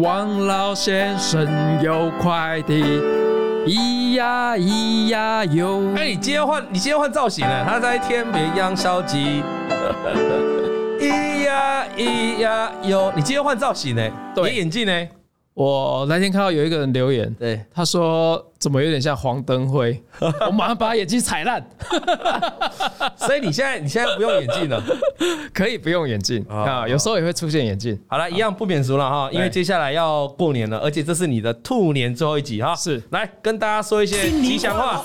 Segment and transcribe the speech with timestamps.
[0.00, 1.46] 王老先生
[1.82, 2.82] 有快递，
[3.66, 5.92] 咿呀咿呀哟。
[5.94, 7.64] 哎，你今天换，你今天换造型了。
[7.64, 9.42] 他在天边养小鸡，
[10.98, 13.12] 咿呀咿呀哟。
[13.14, 14.10] 你今天换造型呢？
[14.34, 15.08] 对，眼镜呢？
[15.52, 18.49] 我那天看到有一个人留言，对，他说。
[18.60, 19.98] 怎么有点像黄灯辉？
[20.46, 21.66] 我马上把眼镜踩烂。
[23.16, 24.82] 所以你现在你现在不用眼镜了，
[25.54, 27.98] 可以不用眼镜啊，有时候也会出现眼镜。
[28.06, 32.76] 好了，一样不免俗了哈，因为接下来要过年了，而且这是你的兔年最后一集哈。
[32.76, 35.02] 是，来跟大家说一些吉祥话，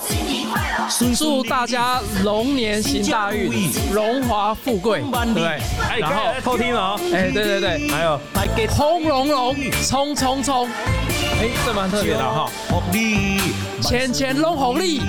[1.17, 3.49] 祝大家龙年行大运，
[3.93, 5.47] 荣华富贵，对不对？
[5.89, 8.19] 哎，然后偷听了哦，哎，对对对，还有
[8.69, 9.55] 轰隆隆，
[9.87, 10.67] 冲冲冲。
[11.37, 12.49] 哎，这蛮特别的哈！
[13.81, 14.99] 钱钱龙红利，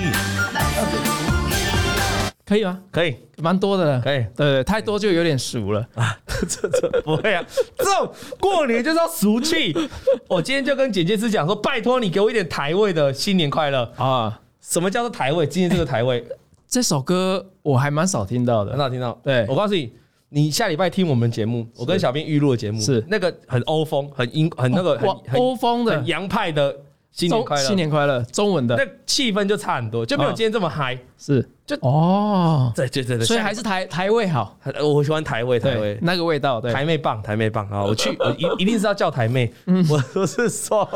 [2.45, 2.79] 可以吗？
[2.91, 4.01] 可以，蛮多的了。
[4.01, 6.17] 可以，对对，太多就有点俗了啊！
[6.27, 7.43] 这这不会啊，
[7.77, 9.75] 这种过年就是要俗气。
[10.29, 14.39] 我今天就跟剪接师讲说，拜托你给我一点台味的新年快乐啊！
[14.61, 15.45] 什么叫做台味？
[15.47, 16.23] 今天这个台味，
[16.67, 19.19] 这首歌我还蛮少听到的，很少听到。
[19.23, 19.91] 对，我告诉你。
[20.29, 26.75] 你下礼拜听我们节目，我跟小编预录的节目是那个很欧风、很英、很那个很欧风的、洋派的
[27.17, 30.95] 新年快乐，新年快乐，中文的，那气氛就差很多，就没有今天这么嗨。
[31.17, 37.83] 是，就哦，对对对对，所以还是台台味好，我喜欢台味台味那个味道，对，台妹棒台妹棒啊！
[37.83, 39.51] 我去，我一一定是要叫台妹。
[39.89, 40.87] 我我是说，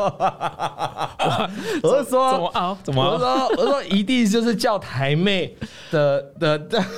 [1.82, 2.78] 我是说，怎么啊？
[2.84, 3.02] 怎么？
[3.02, 5.56] 我说我说一定就是叫台妹
[5.90, 6.80] 的的的。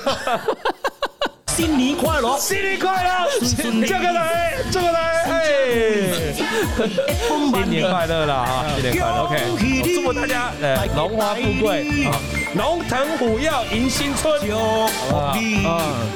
[1.55, 8.45] 新年快乐，新年快乐，这个来，这个来，哎，新年快乐啦！
[8.45, 12.09] 哈，新年快乐，OK，祝福大家，呃，龙华富贵，
[12.55, 15.33] 龙腾虎跃迎新春，好不好？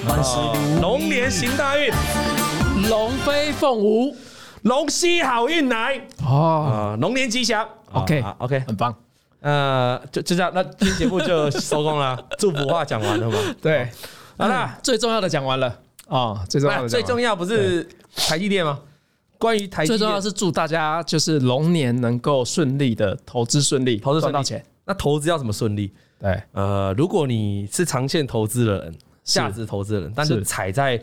[0.09, 1.90] 万事如意，龙年行大运，
[2.90, 4.13] 龙飞凤舞，
[4.63, 8.94] 龙吸好运来，哦，龙年吉祥，OK，OK，很棒，
[9.40, 13.38] 呃，就就这样，那今天节目就收工了，祝福话讲完了吗？
[13.62, 13.88] 对。
[14.39, 16.45] 好了，最重要的讲完了啊！
[16.47, 17.85] 最重要的，最重要不是
[18.16, 18.79] 台积电吗？
[19.38, 24.66] 关于台积电，最重要是祝大家就是龙年能够顺利的投资顺利，投资赚到钱。
[24.85, 25.91] 那投资要怎么顺利？
[26.19, 28.95] 对，呃，如果你是长线投资的人，
[29.25, 30.97] 价值投资的人，但是踩在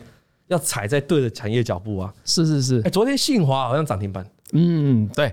[0.47, 2.11] 要踩在对的产业脚步啊！
[2.25, 5.31] 是是是，哎，昨天信华好像涨停板，嗯，对，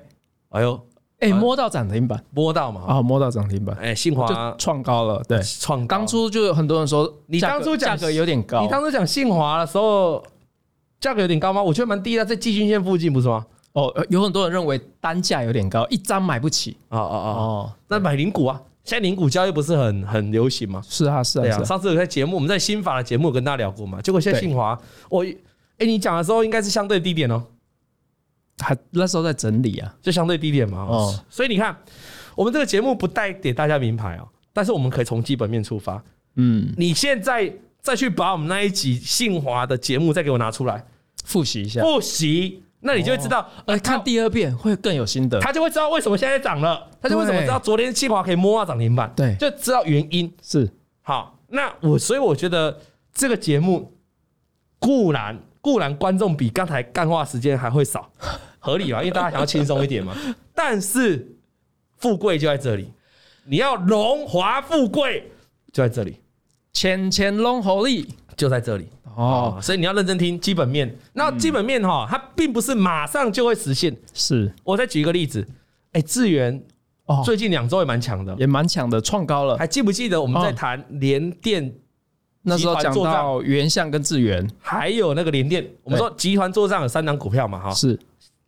[0.51, 0.79] 哎呦。
[1.25, 2.83] 哎，摸到涨停板，摸到嘛？
[2.87, 3.77] 啊，摸到涨停板。
[3.81, 5.87] 哎，信华创高了，对，创。
[5.87, 8.63] 当初就有很多人说，你当初价格有点高。
[8.63, 10.23] 你当初讲信华的时候，
[11.01, 11.63] 价格有点高吗？
[11.63, 13.47] 我觉得蛮低的，在季均线附近，不是吗？
[13.73, 16.77] 哦，有很多人认为单价有点高，一张买不起。
[16.91, 18.61] 哦哦哦哦，那买零股啊？
[18.85, 20.83] 现在零股交易不是很很流行吗？
[20.87, 21.65] 是啊，是啊。
[21.65, 24.01] 上次有在节目，我们在新法的节目有跟大家聊过嘛？
[24.03, 25.25] 结果现在信华，我，
[25.79, 27.43] 哎，你讲的时候应该是相对低点哦。
[28.59, 30.79] 还那时候在整理啊，就相对低点嘛。
[30.79, 31.77] 哦，所以你看，
[32.35, 36.03] 我们这个节目不带给大家名牌哦，但是我们可以从基本面出发。
[36.37, 40.85] 嗯，你现在再去把我们那一集信华的节目再给我拿出来。
[41.25, 50.33] 复习一下，复习，那你就会知道，呃，看第二遍会更有心得，他就会知道为什么现在涨了，他就为什么知道昨天信华可以摸到涨停板，对，就知道原因。
[50.43, 50.71] 是。
[51.03, 51.39] 好。
[51.49, 52.81] 那我所以我觉得
[53.13, 53.93] 这个节目
[54.79, 55.41] 固然。
[55.65, 58.07] 固然观众比刚才干话时间还会少，
[58.61, 58.99] 合理吧？
[58.99, 60.15] 因为大家想要轻松一点嘛。
[60.55, 61.27] 但是
[61.97, 62.93] 富贵就在这里，
[63.47, 65.33] 你要荣华富贵
[65.73, 66.21] 就在这里，
[66.75, 68.87] 钱钱龙红利就在这里
[69.17, 69.59] 哦。
[69.63, 70.95] 所以你要认真听基本面。
[71.15, 73.97] 那基本面哈，它并不是马上就会实现。
[74.13, 75.49] 是我再举一个例子，
[75.93, 76.63] 哎，智源
[77.07, 79.57] 哦，最近两周也蛮强的，也蛮强的，创高了。
[79.57, 81.75] 还记不记得我们在谈联电？
[82.47, 87.99] 那时候讲到原相跟智源，还有那个联电，我们说集团做账有三档股票嘛，哈，是。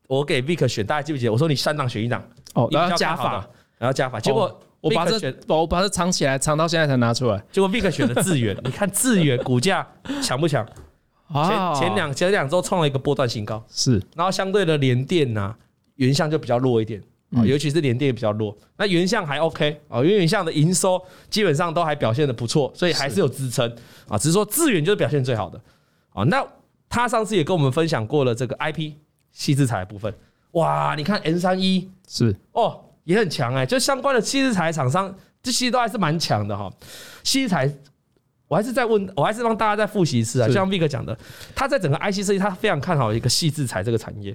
[0.07, 1.33] 我给 Vick 选，大家记不记得？
[1.33, 2.23] 我说你三档选一档，
[2.55, 3.45] 哦，然后加法，
[3.79, 9.85] 然后加法，结果我把这我把它藏起来，藏到现在才拿出来，结果 Vick 选的智源， 你看智源股价
[10.23, 10.65] 强不强？
[11.33, 15.53] 前前两前两周创了一个波段新高，是，然后相对的联电呐，
[15.97, 17.03] 原相就比较弱一点。
[17.35, 23.69] 啊，尤其是联电比较弱，那原相还 OK 啊，因为原相的营收基本上都还表现的不错，所以还是有支撑
[24.09, 24.17] 啊。
[24.17, 25.61] 只是说智远就是表现最好的
[26.11, 26.23] 啊。
[26.25, 26.47] 那
[26.89, 28.93] 他上次也跟我们分享过了这个 IP
[29.33, 30.15] 细制材的部分，
[30.53, 35.13] 哇，你看 N 三一是哦，也很强哎，就相关的细制材厂商
[35.43, 36.73] 这些都还是蛮强的哈。
[37.25, 37.71] 细制材，
[38.47, 41.19] 我还是再问，我还是帮大家再复习一次啊，就像 Vick 讲的，
[41.57, 44.35] 他在整个 IC 设计，他非常看好一个细制材这个产业，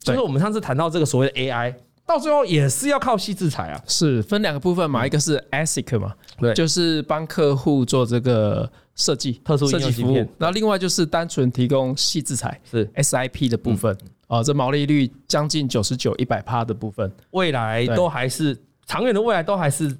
[0.00, 1.72] 就是我们上次谈到这个所谓的 AI。
[2.06, 12.86] 到最后也是要靠细制裁啊，是分两个部分嘛，一个是 ASIC 嘛，对，就是帮客户做这个设计、特殊设计服务，然后另外就是单纯提供细制裁，是。
[12.94, 13.96] SIP 的部分。
[14.28, 19.96] 啊，这毛利率将近九十九、一百趴的部分，未来都还是长远的未来都还是，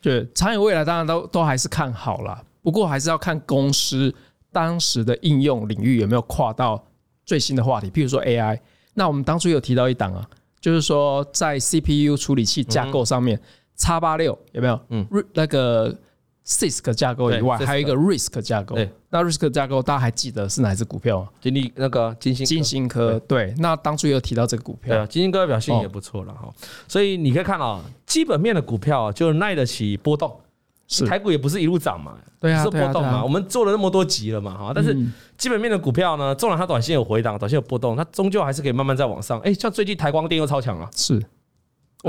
[0.00, 4.14] 对，长远未来当然都都还是看好了，不过还是要看公司
[4.52, 6.80] 当时的应用领域有没有跨到
[7.26, 8.56] 最新的话题，譬如说 AI。
[8.94, 10.24] 那我们当初有提到一档啊，
[10.60, 13.40] 就是说在 CPU 处理器架构上面
[13.76, 14.80] ，X 八六有没有？
[14.90, 15.96] 嗯，那个。
[16.42, 18.76] CISC 架构以外，还有一个 RISC 架构。
[19.10, 21.28] 那 RISC 架构大家还记得是哪只股票吗？
[21.40, 23.20] 金立那个金星金星科。
[23.20, 24.94] 对，那当初有提到这个股票。
[24.94, 26.52] 对啊，金星科表现也不错了哈。
[26.88, 30.34] 所以你可以看啊，基本面的股票就耐得起波动。
[30.90, 33.22] 是台股也不是一路涨嘛，对啊，是波动嘛。
[33.22, 34.92] 我们做了那么多集了嘛哈，但是
[35.38, 39.38] 基本面的股票呢，纵然它短线有回档，短线有波动，它终究还是可以慢慢再往上。
[39.40, 40.90] 哎，像最近台光电又超强了。
[40.96, 41.22] 是。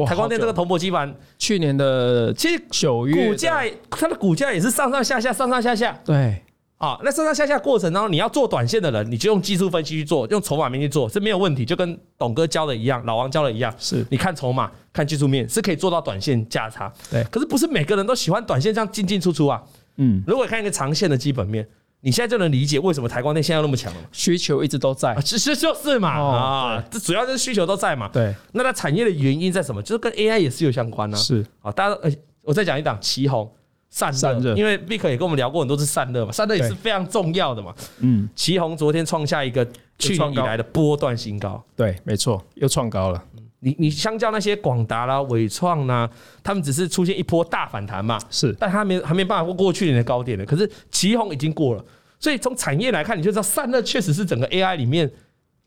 [0.07, 5.99] 台光电这个铜箔基板，去年的其实九月股价，它的股价也是上上下下，上上下下。
[6.03, 6.41] 对，
[6.81, 13.71] 啊，那上上下下过程当中，你要做短线的人，你就用技术分析去做，用筹码面去做是没有问题，就跟董哥教的一样，老王教的一样。
[13.77, 16.91] 是，你看筹码，看技术面，是可以做到短线价差。
[17.11, 19.61] 对，可是不是每个人都喜欢短线这样进进出出啊。
[19.97, 21.67] 嗯，如果看一个长线的基本面。
[22.03, 28.09] 你现在就能理解为什么台光电现在那么强了，需求一直都在，其实就是嘛啊，这主要就是需求都在嘛。
[28.11, 29.79] 对，那它产业的原因在什么？
[29.83, 31.15] 就是跟 AI 也是有相关呢。
[31.15, 32.11] 是啊，大家呃，
[32.41, 33.47] 我再讲一档奇鋐
[33.91, 34.11] 散
[34.41, 37.75] 热，因为 Vic 也跟我们聊过很多次散热嘛，散热也是非常重要的嘛。
[37.99, 39.63] 嗯，奇宏昨天创下一个
[39.99, 43.23] 去年以来的波段新高，对，没错，又创高了。
[43.59, 46.09] 你你相较那些广达啦、纬创啦，
[46.41, 51.85] 他们只是出现一波大反弹嘛，是，但他没还没办法过过去年的高点的，可是奇宏已经过了。
[52.19, 55.07] 所以从产业来看，你就知道散热确实是整个 AI 里面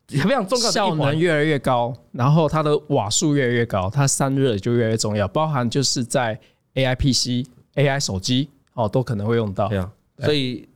[0.08, 0.72] 非常重要的。
[0.72, 5.28] 效能越来越高，然后它的瓦数越来越高，它散热就越来越重要。
[5.28, 6.38] 包含就是在
[6.74, 9.68] AI PC、AI 手机哦，都可能会用到。
[9.68, 9.90] 对啊，
[10.20, 10.68] 所以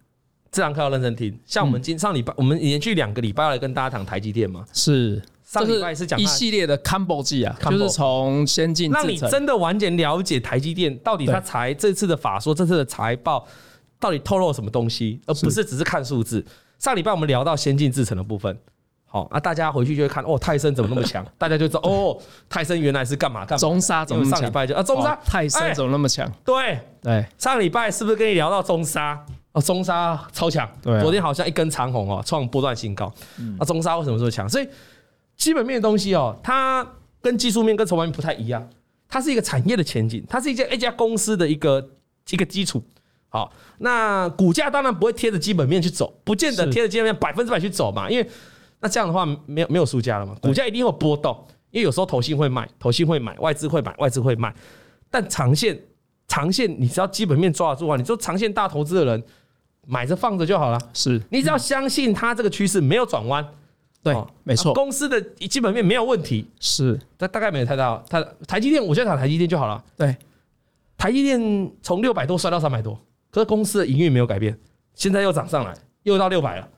[0.51, 1.39] 这堂课要认真听。
[1.45, 4.65] 像我们今上礼拜，我们连续两个礼拜要来跟大家谈台积电嘛。
[4.73, 13.47] 是上礼拜是讲一系列的 combo 技啊，就是从先进让你真的完全了解台积电到底它财这次的法说，这次的财报。
[14.01, 16.47] 到底透露什么东西，而不是只是看数字。
[16.79, 18.57] 上礼拜我们聊到先进制程的部分，
[19.11, 21.25] 好啊，大家回去就会看哦，泰森怎么那么强？
[21.39, 22.17] 大家就知道哦，
[22.47, 23.59] 泰森原来是干嘛干嘛？
[23.59, 26.31] 中沙怎么上礼拜就啊，中沙泰森怎么那么强？
[26.45, 29.19] 对对，上礼拜是不是跟你聊到中沙？
[29.53, 33.11] 哦，中沙超强，对，昨天好像一根长红哦，创波段新高。
[33.59, 34.47] 啊，中沙为什么说强？
[34.47, 34.69] 所以
[35.37, 36.87] 基本面的东西哦，它
[37.23, 38.69] 跟技术面跟筹码面不太一样，
[39.09, 41.89] 它是一个产业的前景，它是一家一家公司的一个
[42.29, 42.85] 一个基础。
[43.31, 48.29] 好，那股价当然不会贴着基本面去走，不见得贴着基本面百分之百去走嘛，因为
[48.81, 51.37] 那这样的话没有没有输家了嘛，股价一定会波动，
[51.71, 54.55] 因为有时候投信会卖，投信会买，外资会买，外资会卖，
[55.11, 55.79] 但长线
[56.27, 59.25] 长线你只要基本面抓得住啊，你说长线大投资的人
[59.87, 61.21] 买着放着就好了，是。
[61.31, 63.47] 你只要相信它这个趋势没有转弯，
[64.03, 64.15] 对，
[64.45, 70.17] 没错，公司的基本面没有问题，是，大大概没有太大，它台积电我现在讲台积电就好了，对，
[70.97, 72.99] 台积电从六百多摔到三百多。
[73.31, 74.59] 可是公司的营运没有改变，
[74.95, 75.75] 现在又涨上来，
[76.05, 76.69] 又到六百了，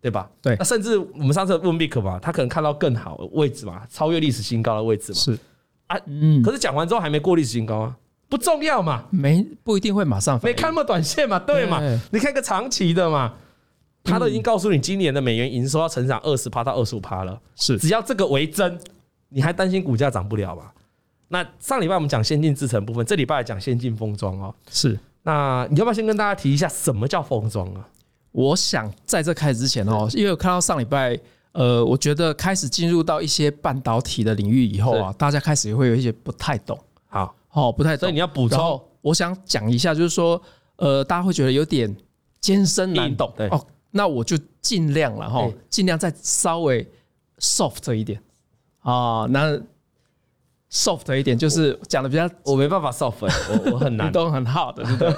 [0.00, 0.28] 对吧？
[0.40, 0.56] 对。
[0.56, 5.18] 那甚至我们上次问 Vic 嘛，他可能看到更好的位置嘛，超越历史新高的位置嘛。
[5.18, 5.38] 是
[5.86, 6.42] 啊，嗯。
[6.42, 7.96] 可是讲完之后还没过历史新高啊，
[8.28, 10.40] 不重要嘛，没不一定会马上。
[10.42, 11.80] 没看那么短线嘛，对嘛？
[12.10, 13.34] 你看个长期的嘛，
[14.02, 17.40] 他都已经告诉你今年的美元营收要成长二十趴到二十五趴了。
[17.54, 18.78] 是，只要这个为真，
[19.28, 20.70] 你还担心股价涨不了吗？
[21.28, 24.54] 那上礼拜我们讲先进制程部分，这礼拜来讲先进封装哦。
[24.70, 24.98] 是。
[25.22, 27.86] 那你要不要先跟大家提一下什么叫封装啊？
[28.32, 31.18] 我想在这开始之前哦，因为我看到上礼拜，
[31.52, 36.78] 呃，我觉得开始进入到一些半导体的领域以后啊，大家开始也会有一些不太懂。
[37.08, 38.80] 好，哦，不太懂，所以你要补充。
[39.00, 40.40] 我想讲一下，就是说，
[40.76, 41.94] 呃，大家会觉得有点
[42.40, 43.32] 艰深难懂。
[43.36, 46.86] 对哦，那我就尽量了哈，尽量再稍微
[47.38, 48.22] soft 一点
[48.80, 49.60] 啊，那。
[50.72, 53.14] Soft 一点就是讲的比较，我没办法 soft，
[53.64, 54.44] 我我很难，都很
[54.84, 55.12] 不对？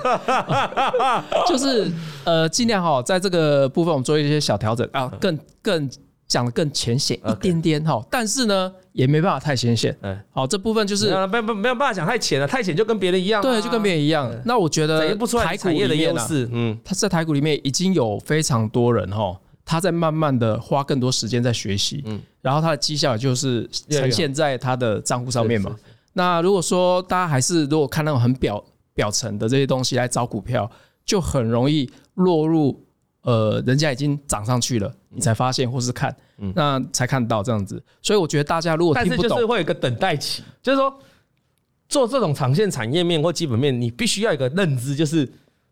[1.46, 1.90] 就是
[2.24, 5.90] 呃，尽量哈，在这个部分我们做一些小调整啊，更更
[6.26, 9.94] 讲的更浅显一点点哈，但是呢，也没办法太浅显。
[10.00, 14.32] 嗯，好，这部分就是没有没有办法讲太浅了，太浅就跟别人一样，对，就跟别人一样。
[14.46, 19.38] 那我觉得台股里面呢，嗯，它在台股里面已经有非常多人哈。
[19.72, 25.74] 他在慢慢的花更多时间在学习，嗯，然后他的绩效就是呈现在他的账户上面嘛。
[26.12, 28.62] 那如果说大家还是如果看那种很表
[28.92, 30.70] 表层的这些东西来找股票，
[31.06, 32.84] 就很容易落入
[33.22, 36.14] 呃，人家已经涨上去了，你才发现或是看，
[36.54, 37.82] 那才看到这样子。
[38.02, 40.94] 所以我觉得大家如果听不懂，就是会有一个等待期，就是说
[41.88, 45.20] 做这种长线产业面或基本面，你必须要有一个认知，就是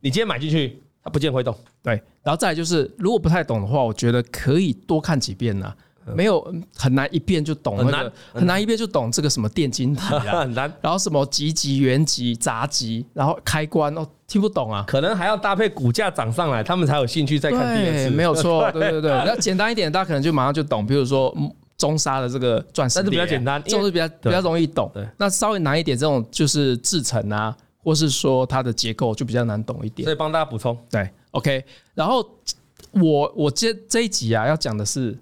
[0.00, 0.82] 你今天买进去。
[1.02, 5.76] 它不见会动，对，然后再来就是，如果不太懂的话，我觉得可以多看几遍呢、啊。
[6.14, 10.72] 没有很难一遍就懂很难，很难一遍就懂这个什么电晶体啊， 很难。
[10.80, 14.82] 然后什么极极、原极、杂极，然后开关哦，听不懂啊。
[14.88, 18.10] 可能还要搭配股价涨上来，他们才有兴趣再看第二次。
[18.10, 19.10] 没有错， 对对对。
[19.24, 20.84] 那简单一点，大家可能就马上就懂。
[20.84, 21.32] 比如说
[21.76, 24.90] 中沙的这个钻石，但是比较简单，这种是比较比较容易懂。
[24.92, 30.04] 对，那稍微难一点，这种就是制成啊，或是说它的结构就比较难懂一点。
[30.04, 31.64] 所以帮大家补充，对，OK。
[31.94, 32.28] 然后
[32.92, 35.18] 我我接这一集啊，要讲的是。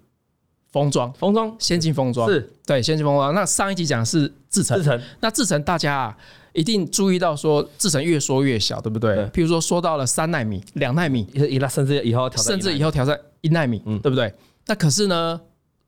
[0.70, 3.32] 封装，封装，先进封装是对，先进封装。
[3.34, 5.02] 那上一集讲的是制成，制成。
[5.18, 6.16] 那制程大家啊，
[6.52, 9.14] 一定注意到说，制程越缩越小，对不对？
[9.14, 9.24] 对。
[9.28, 11.26] 譬如说，说到了三纳米、两纳米，
[11.70, 14.30] 甚至以后甚至以后调在一纳米，嗯，对不对？
[14.66, 15.40] 那可是呢，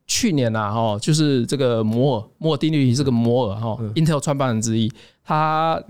[0.06, 4.90] 去年呐，哈，就是这个摩尔，摩尔定律这个摩尔哈，Intel 创办人之一，
[5.22, 5.80] 他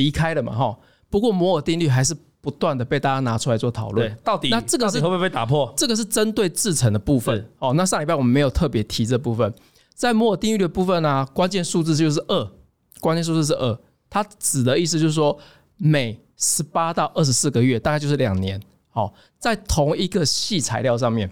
[0.00, 0.78] 离开了嘛，哈。
[1.08, 2.16] 不过摩尔定律还是。
[2.42, 5.70] 不断的被大家拿出来做讨论，到底那这个是会不会被打破？
[5.76, 7.74] 这个是针对制成的部分哦。
[7.74, 9.52] 那上礼拜我们没有特别提这部分，
[9.94, 12.50] 在摩尔定律的部分呢、啊，关键数字就是二，
[12.98, 13.78] 关键数字是二，
[14.08, 15.38] 它指的意思就是说，
[15.76, 18.58] 每十八到二十四个月，大概就是两年。
[18.88, 21.30] 好，在同一个细材料上面，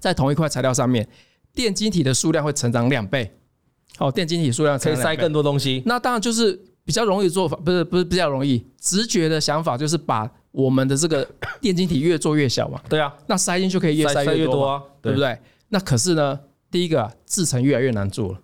[0.00, 1.06] 在同一块材料上面，
[1.54, 3.30] 电晶体的数量会成长两倍。
[3.98, 5.82] 好，电晶体数量可以塞更多东西。
[5.84, 6.58] 那当然就是。
[6.84, 11.26] 比较容易做法，不是不是比较容易，直觉的想法就是把我们的这个
[11.60, 12.80] 电晶体越做越小嘛。
[12.88, 15.36] 对啊，那塞进去可以越塞越多啊，对不对？
[15.70, 16.38] 那可是呢，
[16.70, 18.38] 第一个制程越来越难做了，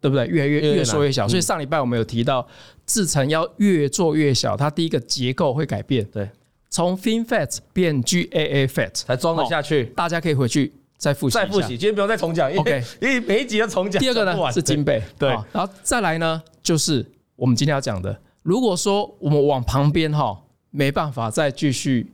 [0.00, 0.26] 对不对？
[0.26, 2.46] 越来越越做越小，所以上礼拜我们有提到
[2.84, 6.28] 制程要越做越小，它第一个结构会改变，对，
[6.68, 9.84] 从 f i n f a t 变 GAA fat 才装得下去。
[9.96, 12.82] 大家可以回去再复习，再复习，今天不用再重讲，OK？
[13.00, 14.02] 因为每一集要重讲。
[14.02, 17.06] 第二个呢是金贝，对，然后再来呢就是。
[17.36, 22.12] 我们今天要讲的，如果说我们往旁边哈，没办法再继续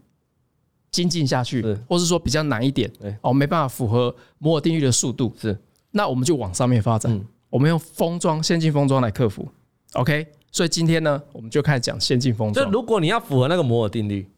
[0.90, 5.58] 精进下去，或是说比较难一点，哦，没办法符合摩尔定律的速度，是，
[5.90, 9.48] 那我们就往上面发展，我们用封装、先进封装来克服
[9.92, 10.26] ，OK？
[10.52, 12.66] 所以今天呢，我们就开始讲先进封装。
[12.66, 14.28] 就如果你要符合那个摩尔定律，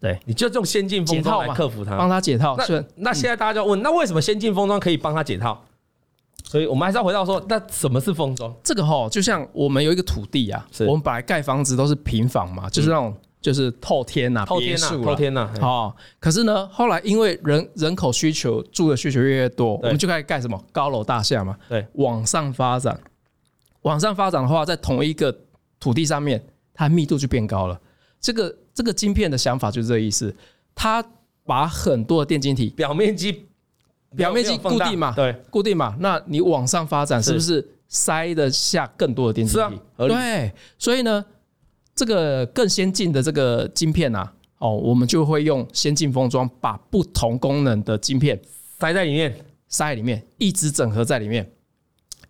[0.00, 2.56] 对，你就用先进封装来克服它，帮他解套。
[2.56, 5.62] 那那现在大家就要问，那为什么先进封装可以帮他解套？
[6.48, 8.50] 所以我们还是要回到说，那什么是封装？
[8.64, 15.52] 这个哈，就像我们有一个土地啊，我们本来盖房子都是平房嘛，就是那种就是透天呐、透天呐、透天呐。
[15.60, 21.54] 好，可是呢，后来因为人人口需求住的需求越来越多，我们就开始盖什么高楼大厦嘛。
[21.68, 22.98] 对，往上发展，
[23.82, 25.30] 往上发展的话，在同一个
[25.78, 27.78] 土地上面，它密度就变高了。
[28.22, 30.34] 这个这个晶片的想法就是这个意思，
[30.74, 31.04] 它
[31.44, 33.44] 把很多的电晶体表面积。
[34.16, 35.96] 表面积固定嘛，对，固定嘛。
[36.00, 39.80] 那你往上发展，是不是塞得下更多的电子体？
[39.98, 41.24] 对，所以呢，
[41.94, 48.40] 这个更先进的这个晶片啊，哦，我们就会用先进封装，把不同功能的晶片
[48.78, 49.30] 塞在里面，
[49.68, 51.52] 塞在里面，一直整合在里面。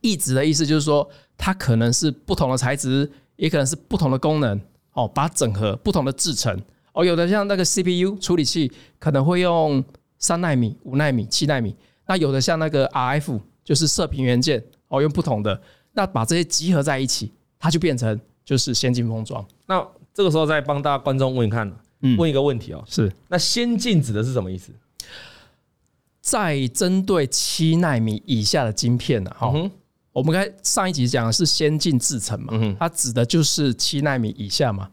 [0.01, 4.61] 一直的意思就是说，它可能是不同的材质，也可能是不同的功能，
[4.95, 6.61] 哦，把它整合不同的制成。
[6.93, 9.85] 哦，有的像那个 CPU 处理器，可能会用。
[10.19, 11.75] 三纳米、五纳米、七纳米，
[12.07, 15.61] 那有的像那个 RF，就是射频元件哦，用不同的，
[15.93, 19.45] 那把这些集合在一起，它就变成就是先进封装。
[19.67, 21.73] 那这个时候再帮大家观众问一看，
[22.19, 24.73] 问一个问题哦，是那先进指的是什么意思？
[26.21, 29.31] 在针对七纳米以下的晶片呢？
[29.39, 29.53] 哈，
[30.13, 34.91] 我们刚才上一集讲的是先进制程嘛，它指的就是七纳米以下嘛。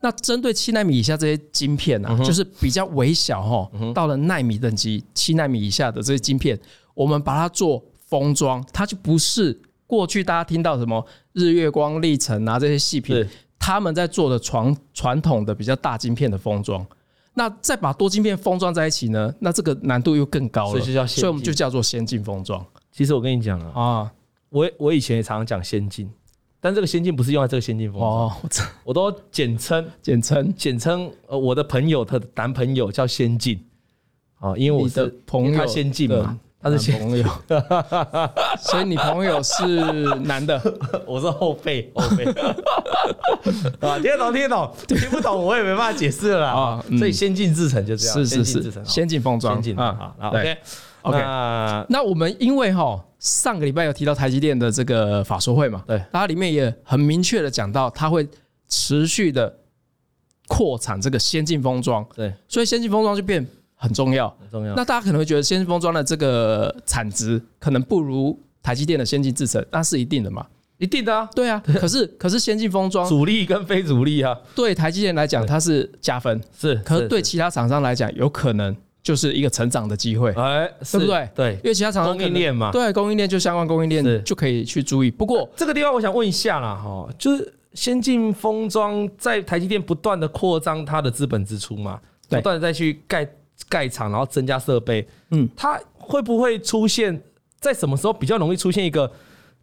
[0.00, 6.58] 那针对七纳米以下这些晶片啊，就是比较微小哈，到了纳米等级，七纳米以下的这些晶片，
[6.94, 13.26] 我们把它做封装，它就不是过去大家听到什么日月光、历程啊这些细品，
[13.58, 16.86] 他们在做的传传统的比较大晶片的封装。
[17.34, 22.64] 那再把多晶片封装在一起呢，那这个难度又更高了，所以我们就叫做先进封装。
[22.90, 24.12] 其实我跟你讲啊，啊，
[24.48, 26.10] 我我以前也常常讲先进。
[26.60, 28.12] 但这个先进不是用在这个先进封装。
[28.12, 28.32] 哦，
[28.84, 30.52] 我都简称简称。
[30.56, 33.64] 简称呃，我的朋友他的男朋友叫先进。
[34.40, 37.24] 啊，因为我的朋友他先进嘛，他是朋友，
[38.60, 39.64] 所以你朋友是
[40.20, 40.60] 男的，
[41.06, 42.24] 我是后辈后辈。
[43.80, 50.56] 啊，听得懂听得懂，听不懂我也没办法解释了啊，所以先进制成就这样，是是是，先进封装，先进啊，好，OK
[51.02, 51.18] OK，
[51.88, 53.04] 那我们因为哈。
[53.18, 55.82] 上个礼拜有提到台积电的这个法说会嘛？
[55.86, 58.26] 对，它里面也很明确的讲到，它会
[58.68, 59.58] 持续的
[60.46, 62.06] 扩产这个先进封装。
[62.14, 63.44] 对，所以先进封装就变
[63.74, 64.74] 很重要，很重要。
[64.74, 70.46] 那大家可能会觉得先进封装的这个产值可能不如台积电的先进制程，那是一定的嘛？
[70.78, 71.60] 一定的啊，对啊。
[71.80, 81.28] 可是可是先进封装主力跟非主力啊，对台积电来讲它是加分，是，可是对其他厂商来讲有可能就是一个成长的机会，哎，对不对？
[81.34, 85.10] 对，因为其他厂商供应链嘛，对，供应链就相关供应链就可以去注意。
[85.10, 93.26] 不过这个地方我想问一下啦，哈，就是先进封装在台积电不断的扩张它的资本支出嘛，不断的再去盖
[93.68, 97.18] 盖厂，然后增加设备，嗯，它会不会出现
[97.60, 99.10] 在什么时候比较容易出现一个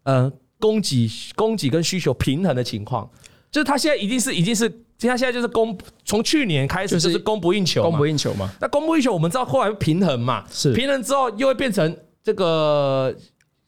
[0.02, 3.08] 呃供给供给跟需求平衡的情况？
[3.50, 4.72] 就是它现在一定是已经是。
[4.98, 8.50] 其实它现在就是供，从去年开始就是供不应求，供不应求嘛。
[8.60, 13.14] 那供不应求，我们知道后来会平衡嘛，是平衡之后又会变成这个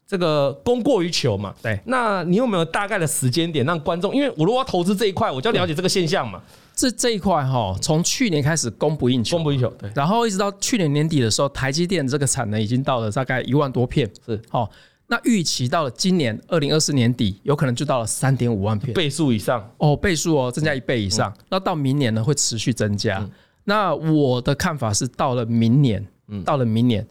[0.07, 1.55] 这个供过于求嘛。
[1.63, 4.15] 对，那你有没有大概的时间点让观众？
[4.15, 6.41] 因为我如果要投资这一块，我就要了解这个现象嘛。
[6.75, 9.91] 这这一块哈，从去年开始供不应求，供不应求，对。
[9.95, 14.71] 然后一直到去年年底的时候，台积电这个产能已经到了大概一万多片，是好。
[15.11, 21.35] 那预期到了今年二零二四年底，有可能就到了三点五万片，倍数以上哦，倍数哦，增加一倍以上。
[21.49, 23.27] 那到明年呢，会持续增加。
[23.65, 27.07] 那我的看法是，到了明年，嗯到了明年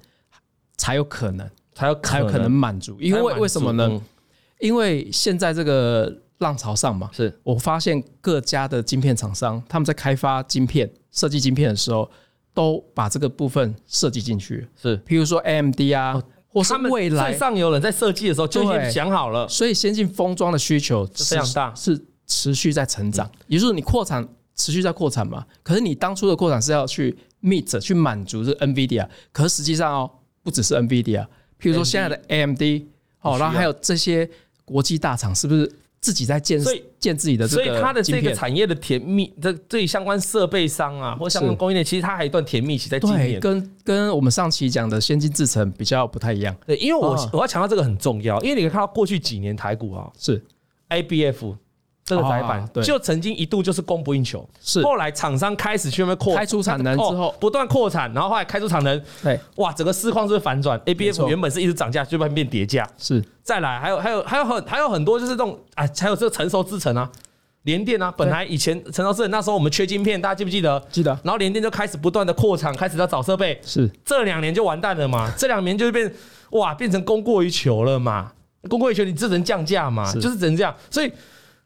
[0.78, 2.96] 才有可能，才有才有可能满足。
[3.02, 4.00] 因为为什么呢？
[4.60, 12.08] 因为现在这个浪潮上嘛，是我发现各家的晶片厂商他们在开发晶片、设计晶片的时候，
[12.54, 14.68] 都把这个部分设计进去。
[14.80, 16.22] 是，譬如说 AMD 啊。
[16.58, 23.30] 或是未来上游人在设计的时候就已经想好了，所以先进封装的需求非常大，是持续在成长。
[23.48, 30.12] 也就是你扩产持续在扩产嘛，可是你当初的扩产是要去 meet 去满足这 NVIDIA，可是实际上哦，
[30.44, 31.26] 不只是 NVIDIA，
[31.60, 32.62] 譬如说现在的 AMD，
[33.22, 34.30] 哦，然后还有这些
[34.66, 35.72] 国际大厂是不是？
[36.08, 43.38] 自己在建，所以建自己的，所以它的这个产业的甜蜜，这这相关设备商啊，或相关供应链，其实它还有一段甜蜜期在经营。
[43.42, 46.56] 跟跟我们上期讲的先进制程比较不太一样。
[46.66, 50.42] 对，因为我我要强调这个很重要，因为你可以看到过去几年台股啊，是
[50.88, 51.58] ABF。
[52.08, 67.12] 这个载板就曾经一度就是供不应求，是后来厂商开始去那边扩开出产能之后，不断扩产，然后后来开出产能，对，哇，整个市况是反转？ABF 原本是一直涨价，就变变跌价，是再来还有还有还有很还有很多就是这种啊，还有这个成熟制程啊，
[67.64, 70.82] 联电啊，本来以前成熟制程那时候我们缺晶片，大家记不记得？
[70.90, 71.12] 记得。
[71.26, 75.30] 然后联电就开始不断的扩产，开始要找设备，是这两年就完蛋了嘛？
[75.38, 76.10] 这两年就变
[76.52, 78.32] 哇，变成供过于求了嘛？
[78.70, 80.10] 供过于求，你只能降价嘛？
[80.14, 81.12] 就是只能这样，所以。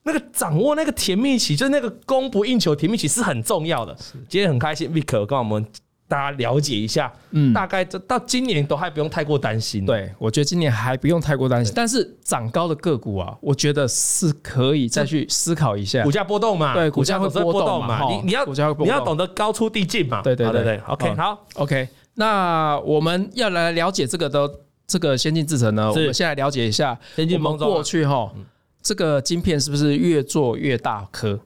[0.04, 3.96] 那个掌握那个甜蜜期，就是那个供不应求甜蜜期是很重要的。
[4.28, 5.66] 今天很开心，Vic 跟我们
[6.08, 9.86] 大家了解一下，嗯，大概这到今年都还不用太过担心。
[9.86, 11.74] 对，我觉得今年还不用太过担心。
[11.76, 16.04] 但是涨高的个股啊，我觉得是可以再去思考一下。
[16.04, 20.22] 股价波动嘛，对，股价会波动嘛，你你要你要懂得高出低进嘛。
[20.22, 21.88] 对对对对，OK，好，OK。
[22.16, 24.50] 那我们要来了解这个的
[24.86, 28.30] 这个先进制程呢，我们先来了解一下先进封装过去哈。
[28.82, 31.40] 这个晶片是不是越做越大颗？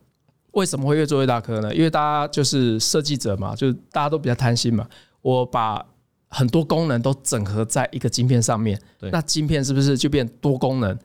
[0.51, 1.73] 为什么会越做越大颗呢？
[1.75, 4.87] 因为大家就是设计者嘛，就是大家都比较贪心嘛。
[5.21, 5.85] 我把
[6.29, 8.79] 很多功能都整合在一个晶片上面，
[9.11, 10.97] 那晶片是不是就变多功能、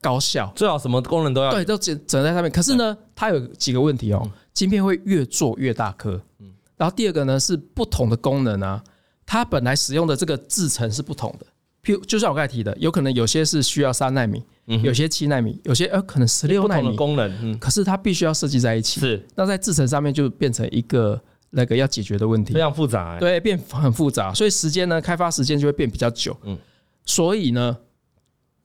[0.00, 0.52] 高效？
[0.54, 2.50] 最好什么功能都要对，都整整在上面。
[2.50, 4.30] 可是呢，它有几个问题哦。
[4.54, 8.82] 晶片会越做越大颗，嗯然后第二个呢是不同的功能啊，
[9.24, 11.46] 它本来使用的这个制程是不同的。
[11.82, 19.00] 譬如，就像我刚才提的，有可能有些是需要三纳米，有些七纳米，有些呃可能十六纳米功能，可是它必须要设计在一起。
[19.00, 23.18] 是，那在制程上面就变成一个那个要解决的问题，非常复杂。
[23.18, 26.36] 对，变很复杂，所以时间呢，开发时间就会变比较久。
[26.44, 26.56] 嗯，
[27.04, 27.76] 所以呢，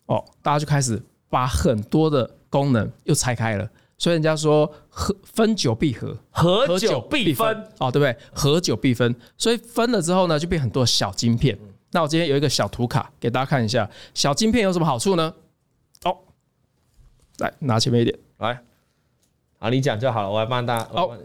[0.05, 3.67] 哦，大家就开始把很多的功能又拆开了。
[3.97, 7.47] 所以人家说合分久必合，合久必分，
[7.79, 8.15] 哦，对不对？
[8.31, 11.57] 合久必分，所以分了之后呢，就变很多小晶片。
[11.91, 15.33] 那我今天有一个小图卡给大家看一下，小晶片有什么好处呢？
[16.03, 16.17] 哦，
[17.37, 18.59] 来拿前面一点，来，
[19.57, 20.89] 好，你讲就好了，我来帮大家。
[20.91, 21.17] 哦，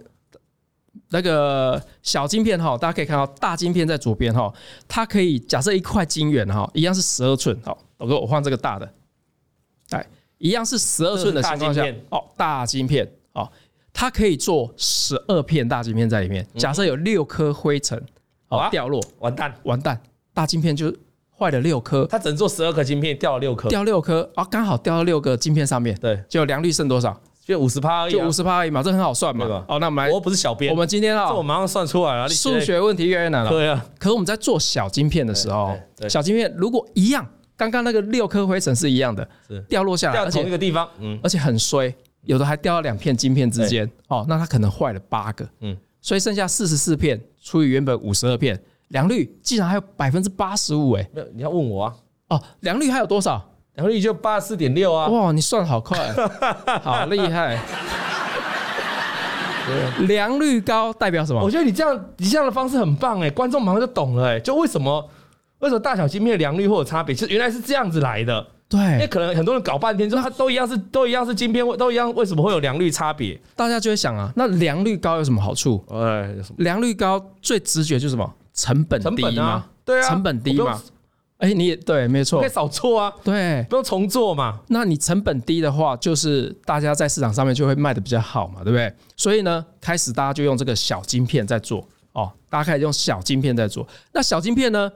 [1.08, 4.52] 那个小晶片哈，大家可以看到大晶片在左边哈，
[4.86, 8.94] 它可以假设一块晶圆哈，一样是十二寸，好，我说我换这个大的，
[9.90, 10.06] 来，
[10.38, 13.50] 一样是十二寸的情况下，哦，大晶片，哦，
[13.92, 18.00] 它可以做十二片大晶片在里面，假设有六颗灰尘，
[18.48, 20.00] 好掉落，完蛋，完蛋。
[20.34, 20.92] 大晶片就
[21.38, 27.20] 坏了六颗，它只能做十二颗晶片，掉了六颗，掉六颗啊，刚好掉到六个晶片上面，对，就良率剩多少？
[27.44, 33.84] 就五十趴而已，就五十趴而已嘛，这很好算嘛，哦，那我们来，我不是小编，我们今天啊，这我马上算出来了，数学问题越来越难了，对啊。
[33.98, 35.76] 可是我们在做小晶片的时候，
[36.08, 39.28] 小晶片如果一样，刚刚那个六颗灰尘是一样的，
[39.68, 41.92] 掉落下来，掉同一个地方，嗯，而且很衰，
[42.22, 48.62] 有的还掉到两片晶片之间，哦，那它可能坏了八个，嗯，所以剩下四十四片除以原本五十二片。
[48.92, 51.08] 良率竟然还有百分之八十五哎！
[51.14, 51.94] 没有，你要问我啊？
[52.28, 53.42] 哦，良率还有多少？
[53.74, 55.08] 良率就八十四点六啊！
[55.08, 55.98] 哇，你算好快，
[56.82, 57.58] 好厉害！
[60.00, 61.40] 良率高代表什么？
[61.40, 65.08] 我觉得你这样你这样的方式很棒哎，观众马上就懂了哎，就为什么
[65.60, 67.14] 为什么大小晶片的良率会有差别？
[67.14, 68.46] 其实原来是这样子来的。
[68.68, 73.40] 对，因为可能很多人搞半天，就它都一样是都一样是晶片，都一样，为什么会有良率差别？
[73.56, 75.82] 大家就会想啊，那良率高有什么好处？
[75.90, 76.28] 哎，
[76.58, 78.34] 良率高最直觉就是什么？
[78.54, 79.66] 成本低嘛？
[79.84, 80.80] 对啊，成本低嘛？
[81.38, 84.60] 哎，你也对，没错，可以少做啊，对，不用重做嘛。
[84.68, 88.94] 那你成本低的话，就是大家在市场上面就会卖的比较好嘛，对不对？
[89.16, 93.84] 所以呢，开始大家就用这个小晶片在做哦，大家开始用小晶片在做。
[94.12, 94.88] 那小晶片呢，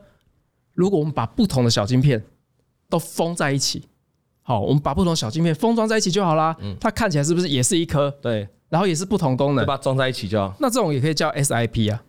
[0.75, 2.23] 如果我们把不同的小晶片
[2.89, 3.83] 都封在一起，
[4.43, 6.57] 好，我们把不同小晶片封装在一起就好啦。
[6.61, 8.09] 嗯，它看起来是不是也是一颗？
[8.23, 10.55] 对，然后也是不同功能，就把它装在一起就好。
[10.61, 12.01] 那这种也可以叫 SIP 啊，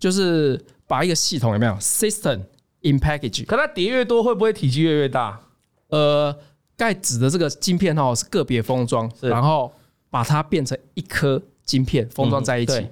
[0.00, 2.40] 就是把一个系统有没有 System
[2.82, 3.44] in Package？
[3.46, 5.40] 可它叠越多，会不会体积越越大？
[5.88, 6.36] 呃，
[6.76, 9.72] 盖子的这个晶片哈是个别封装，然后
[10.10, 12.86] 把它变成一颗晶片封装在一起。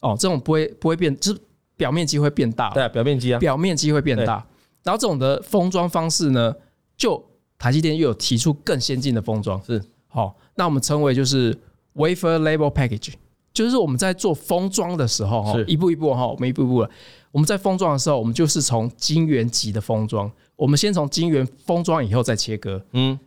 [0.00, 1.40] 哦，这种不会不会变，就是
[1.76, 2.70] 表面积会变大。
[2.70, 4.46] 对啊，表面积啊，表面积会变大。
[4.82, 6.54] 然后这种的封装方式呢，
[6.94, 7.24] 就
[7.58, 11.58] 台积电又有提出更先进的封装，是好，那我们称为就是
[11.94, 13.14] wafer label package，
[13.54, 16.90] 就是我们在做封装的时候哈，一步一步哈，我们一步一步的，
[17.34, 23.18] 我们在封装的时候，我们就是从晶圆级的封装，我们先从晶圆封装以后再切割，嗯，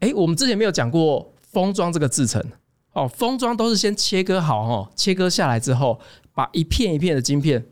[0.00, 2.44] 哎，我们之前没有讲过封装这个制程，
[2.92, 6.00] 哦，封装都是先切割好哈，切割下来之后，
[6.34, 7.64] 把一片一片的晶片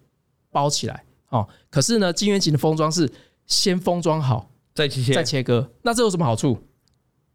[0.52, 3.10] 包起来，哦，可是呢，晶圆级的封装是
[3.44, 4.48] 先封装好。
[4.74, 6.56] 再切再切割，那这有什么好处？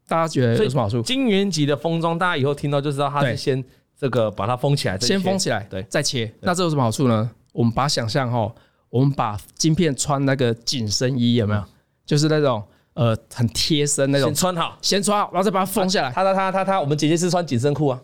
[0.08, 1.00] 大家觉得有什么好处？
[1.02, 3.62] 晶圆级的封装，大家以后听到就知道它是先
[3.96, 6.34] 这个把它封起来，先封起来，对，再切。
[6.40, 7.30] 那这有什么好处呢？
[7.58, 8.54] 我们把它想象哈，
[8.88, 11.64] 我们把晶片穿那个紧身衣有没有？
[12.06, 12.62] 就是那种
[12.94, 16.12] 呃很贴身那种，先穿好，先穿好，然后再把它封下来。
[16.12, 18.00] 他他他他他，我们姐姐是穿紧身裤啊，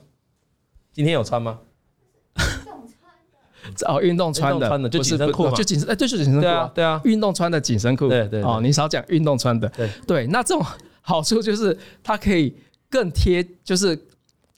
[0.92, 1.60] 今天有穿吗？
[3.86, 10.66] 哦，运动穿的，穿的就紧身裤就紧身，哎，对，就紧身裤，啊，对啊，运动穿的紧身裤，对对，哦，你少讲运动穿的，对对，那这种
[11.00, 12.52] 好处就是它可以
[12.90, 13.96] 更贴，就是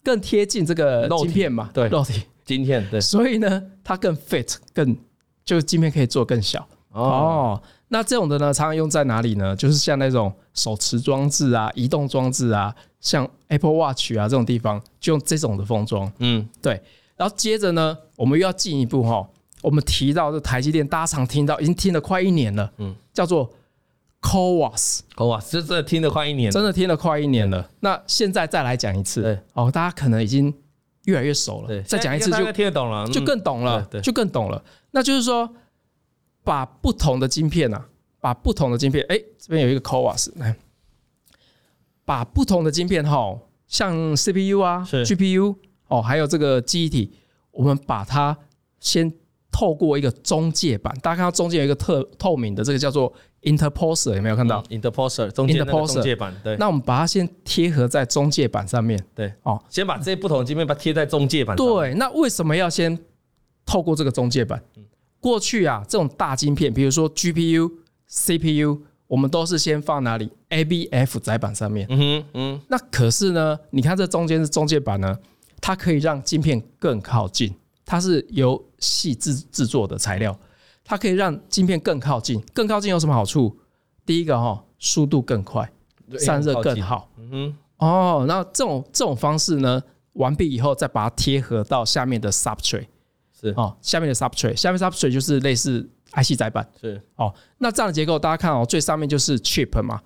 [0.03, 4.97] 更贴近这个晶片嘛，对，肉体晶片，对，所以呢，它更 fit，更
[5.45, 7.61] 就是晶片可以做更小哦。
[7.89, 9.55] 那这种的呢，常常用在哪里呢？
[9.55, 16.81] 就是像那种手持装置啊、移动装置啊，像 Apple Watch 啊这种地方，就用这种的封装，嗯，对。
[17.17, 19.29] 然后接着呢，我们又要进一步哈，
[19.63, 23.51] 我们提到这台积电，大家常听到，已经听了快一年了，嗯，叫做
[24.21, 27.71] CoWoS，CoWoS，这这听了快一年，真的听了快一年了。
[27.81, 30.53] 那现在再来讲一次，对，哦，大家可能已经
[31.07, 34.62] 越来越熟了，再讲一次就听得懂了，就更懂了，就更懂了。
[34.92, 35.53] 那就是说，
[36.45, 37.88] 把不同的晶片啊，
[38.21, 40.55] 把不同的晶片，哎，这边有一个 CoWoS，来，
[42.05, 45.57] 把不同的晶片哈，像 CPU 啊，GPU。
[45.88, 47.12] 哦，还有这个记忆体，
[47.53, 48.37] 我们把它
[48.81, 49.09] 先
[49.53, 53.12] 透过一个中介板，大家看到中间有一个特透明的，这个叫做
[53.47, 56.55] interposer，有没有看到？interposer 中间的中介板，对。
[56.59, 59.33] 那我们把它先贴合在中介板上面，对。
[59.45, 61.67] 哦，先把这些不同的晶片把它贴在中介板上。
[61.67, 62.99] 对，那为什么要先
[63.65, 64.63] 透过这个中介板？
[65.19, 67.71] 过去啊，这种大晶片，比如说 GPU、
[68.07, 71.87] CPU，我们都是先放哪里？ABF 载板上面。
[71.89, 72.61] 嗯哼，嗯。
[72.69, 75.17] 那可是呢，你看这中间是中介板呢。
[75.59, 77.53] 它可以让晶片更靠近，
[77.85, 80.39] 它是由细制制作的材料，
[80.87, 82.40] 它可以让晶片更靠近。
[82.55, 83.55] 更靠近有什么好处？
[84.07, 85.70] 第一个哈，速度更快，
[86.18, 87.11] 散热更好。
[87.18, 87.57] 嗯哼。
[87.79, 89.83] 哦，那这种这种方式呢，
[90.14, 92.87] 完毕以后再把它贴合到下面的 substrate，
[93.38, 96.66] 是哦，下面的 substrate，下面 substrate 就是类似 IC 载板。
[96.81, 100.01] 是哦，那这样的结构大家看哦，最上面就是 chip 嘛，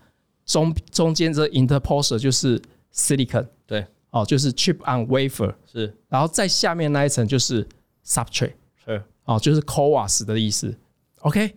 [0.45, 2.61] 中中间这 interposer 就是
[2.93, 3.47] silicon。
[3.67, 3.87] 对。
[4.13, 7.65] 哦，就是 chip on wafer 是，然后在下面那一层就是
[8.05, 10.75] substrate 是，哦，就是 CoWoS 的意思。
[11.21, 11.55] OK，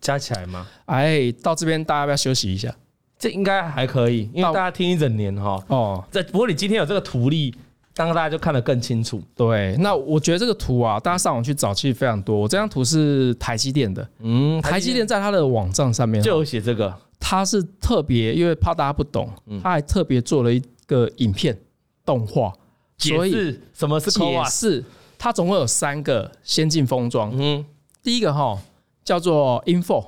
[0.00, 0.66] 加起来吗？
[0.84, 2.74] 哎，到这边大家要不要休息一下？
[3.18, 5.58] 这应该还可以，因为大家听一整年哈。
[5.68, 7.50] 哦，这不过你今天有这个图例，
[7.94, 9.22] 刚刚大家就看得更清楚。
[9.34, 12.36] 对，那我觉得这个图啊，大家上网去找其实非常多。
[12.38, 19.30] 我这张图是台积电的，嗯，台积电在它的网站上面就有写这个，它是特别，因为怕大家不懂，
[19.62, 21.58] 它还特别做了一个影片。
[22.04, 22.52] 动画
[22.96, 24.48] 解释什么是 CoWoS？
[24.48, 24.84] 是
[25.26, 27.32] 它总共有三个先进封装。
[27.36, 27.66] 嗯，
[28.00, 28.56] 第一个哈
[29.04, 30.06] 叫做 InFO，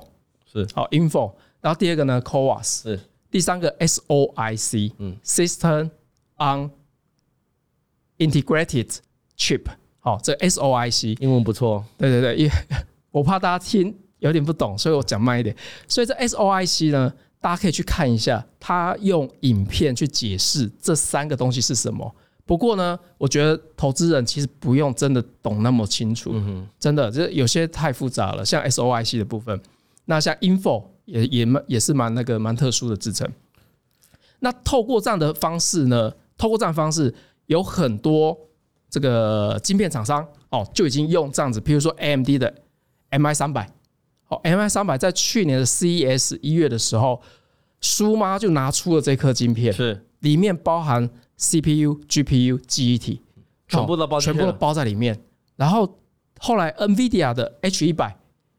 [0.49, 1.33] 是好 InFO。
[1.59, 5.89] 然后第二个呢 CoWoS，是第三个 SOIC，嗯，System
[6.37, 6.71] on
[8.17, 8.99] Integrated
[9.37, 9.63] Chip。
[9.99, 11.83] 好，这 SOIC 英文不错。
[11.97, 12.51] 对对对，因为
[13.11, 15.53] 我怕大家听有点不懂，所以我讲慢一点。
[15.89, 17.13] 所以这 SOIC 呢？
[17.41, 22.15] 大家可以去看一下，它用影片去解释这三个东西是什么，
[22.49, 26.33] 不过呢，我觉得投资人其实不用真的懂那么清楚，
[26.79, 28.43] 真的，这有些太复杂了。
[28.43, 29.61] 像 SOIC 的部分，
[30.05, 33.31] 那像 Info 也也蛮也是蛮那个蛮特殊的制成。
[34.39, 37.13] 那透过这样的方式呢，透过这样的方式，
[37.45, 38.35] 有很多
[38.89, 42.51] 这个晶片厂商哦就已经用这样子，譬如说 AMD 的
[43.11, 43.69] MI 三百，
[44.29, 47.21] 哦 MI 三百在去年的 CES 一月的时候，
[47.79, 51.07] 苏妈就拿出了这颗晶片，是里面包含。
[51.39, 53.21] CPU、GPU、记忆体
[53.67, 55.17] 全部都包，全部都包在里面。
[55.55, 55.97] 然后
[56.37, 58.15] 后来 NVIDIA 的 H 一百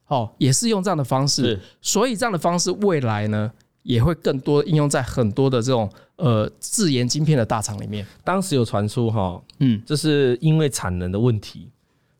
[0.06, 1.60] 哦，也是用这样的方式。
[1.82, 8.06] 所以这样的方式未来呢，也会更多应用在很多的这种呃自研晶片的大厂里面。
[8.24, 11.68] 当时有传出哈，嗯，这是因为产能的问题，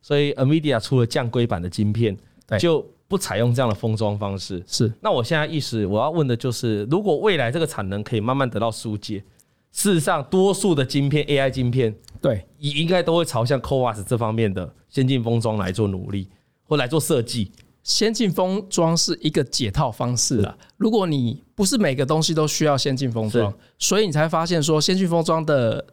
[0.03, 2.17] 所以 NVIDIA 出了降规版的晶片，
[2.59, 4.63] 就不采用这样的封装方式。
[4.67, 4.93] 是。
[5.01, 9.25] 那我现在意思我要问的就是，如果未来这个产能可以慢慢得到疏解。
[9.73, 16.29] 事实上，多数的晶片 AI 晶片，对，应该都会朝向 CoWAS 这方面的先进封装来做努力，
[16.65, 17.53] 或来做设计。
[17.83, 20.57] 先进封装是一个解套方式了。
[20.77, 25.87] 如果你不是每个东西都需要先进封装，所以你才发现说，先进封装的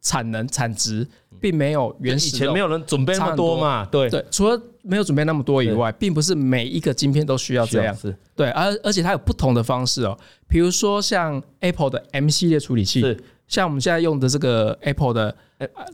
[0.00, 1.06] 产能产值
[1.40, 3.84] 并没有原始以前没有人准备那么多嘛？
[3.86, 7.94] 对对，除了没有准备那么多以外，并不是每一个晶片都需要这样。
[7.94, 10.18] 是对，而而且它有不同的方式哦。
[10.48, 13.04] 比如说像 Apple 的 M 系列处理器，
[13.46, 15.36] 像我们现在用的这个 Apple 的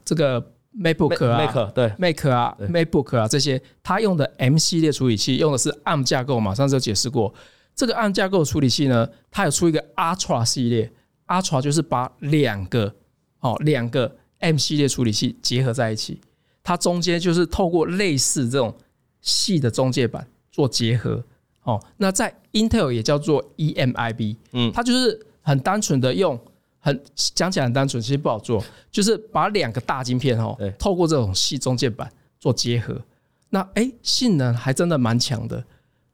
[0.05, 0.41] 这个
[0.79, 6.55] MacBook 啊，Mac 对 Mac 啊，MacBook 啊这些，它用的 M 系列处理器用的是 ARM 架构嘛？
[6.55, 7.33] 上次有解释过，
[7.75, 10.93] 这个 ARM 架构处理器呢，它有出一个 Ultra 系列
[11.27, 12.95] ，Ultra 就是把两个
[13.41, 16.21] 哦两个 M 系列处理器结合在一起。
[16.63, 18.77] 它中间就是透过类似这种
[19.21, 21.23] 细的中介板做结合，
[21.63, 26.37] 哦，那在 Intel 也叫做 EMIB，嗯，它就是很单纯的用，
[26.81, 33.01] 很讲起来很单纯，其实不好做，就是把两个大晶片哦，透过这种细中介板做结合，
[33.51, 35.65] 那哎，性能还真的蛮强的，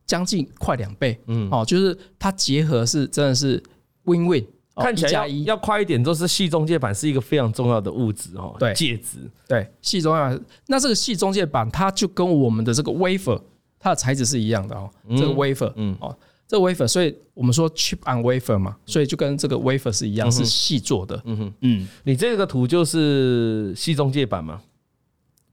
[0.04, 3.62] 将近快两倍，嗯，哦，就是它结合是真的是
[4.04, 4.44] Win-Win。
[4.76, 8.56] 看起来要要快一点，就是细中介板是一个非常重要的物质哦。
[8.58, 9.18] 对，介质。
[9.46, 10.44] 对，细中介板。
[10.66, 13.40] 那这个细中介板，它就跟我们的这个 wafer，
[13.78, 14.90] 它的材质是一样的哦。
[15.10, 16.16] 这个 wafer，嗯，哦，
[16.48, 21.20] 这个 wafer，所以我们说 chip on wafer 嘛，所以就跟这个 wafer 是一样，是细做的。
[21.26, 24.62] 嗯哼，嗯，你这个图就是细中介板吗？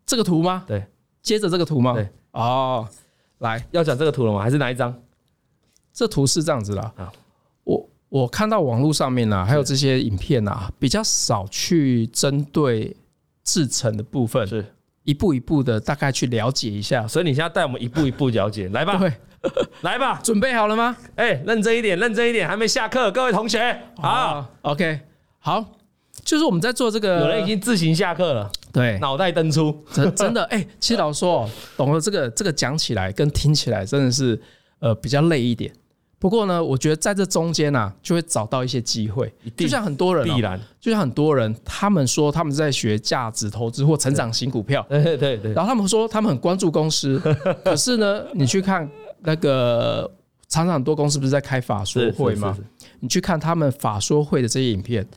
[0.05, 0.63] 这个图吗？
[0.65, 0.85] 对，
[1.21, 1.93] 接着这个图吗？
[1.93, 2.07] 对。
[2.31, 2.87] 哦，
[3.39, 4.41] 来，要讲这个图了吗？
[4.41, 4.93] 还是哪一张？
[5.91, 7.11] 这图是这样子的啊。
[8.09, 8.27] 我。
[8.27, 12.95] 看到网络上面啊，还有这些影片啊，比较少去针对
[13.43, 14.65] 制成的部分，是
[15.03, 17.07] 一步一步的大概去了解一下。
[17.07, 19.11] 所以你现在带我们一步一步了解，来吧，对，
[19.81, 20.95] 来吧，准备好了吗？
[21.15, 24.99] 哎，认真一点，认真一点，还没下课，各位同学，好，OK，
[25.39, 25.65] 好，
[26.23, 34.39] 就是我们在做这个，有人已经自行下课了，对，脑袋登出，真真的，哎，其实老实说，懂了这个这个讲起来跟听起来真的是
[34.79, 35.71] 呃比较累一点。
[36.19, 39.33] 不过呢，我觉得在这中间呢，就会找到一些机会。
[39.55, 45.53] 就像很多人，必然，就像很多人，他们说他们在学价值投资或成长型股票， 对对对。
[45.53, 47.17] 然后他们说他们很关注公司，
[47.63, 48.89] 可是呢，你去看
[49.21, 50.11] 那个
[50.49, 52.57] 常常很多公司不是在开法说会吗？
[52.99, 55.07] 你去看他们法说会的这些影片，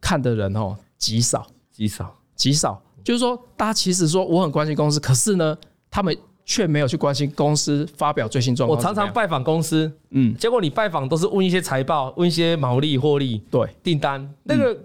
[0.00, 2.82] 看的人哦极少，极少，极少。
[3.04, 5.54] 就是说，大家其实说我很关心公司，可是呢，
[5.90, 6.16] 他们。
[6.48, 8.74] 却没有去关心公司发表最新状况。
[8.74, 14.26] 我常常拜访公司，嗯，结果你拜访都是问一些财报，问一些毛利、获利、对订单。
[14.44, 14.78] 那个、嗯、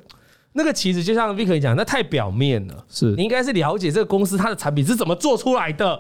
[0.52, 2.86] 那个其实就像 Vick 讲，那太表面了。
[2.89, 5.97] 是你应该是了解这个公司它的产品是怎么做出来的，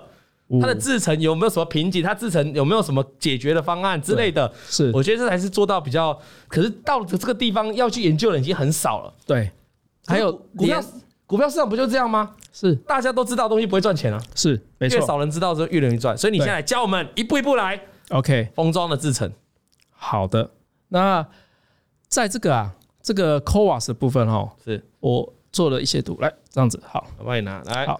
[0.59, 4.51] 它的制成有没有什么瓶颈，它制成有没有什么解决的方案之类的。
[4.67, 6.19] 是，我觉得这才是做到比较。
[6.49, 9.13] 可是到了这个地方要去研究的人已经很少了。
[9.25, 9.49] 对，
[10.05, 10.83] 还有股票。
[11.25, 12.35] 股票市场不就这样吗？
[12.51, 14.21] 是，大家都知道东西不会赚钱啊。
[14.35, 14.99] 是，没错。
[14.99, 16.17] 越少人知道，就越容易赚。
[16.17, 17.79] 所以你现在教我们一步一步来。
[18.09, 19.31] OK，封装的制成。
[19.89, 20.51] 好的，
[20.89, 21.25] 那
[22.07, 27.87] 在这个啊，这个 CoWoS 的部分哦，是我做了一些图，来这样子，好，我帮你拿来。
[27.87, 27.99] 好，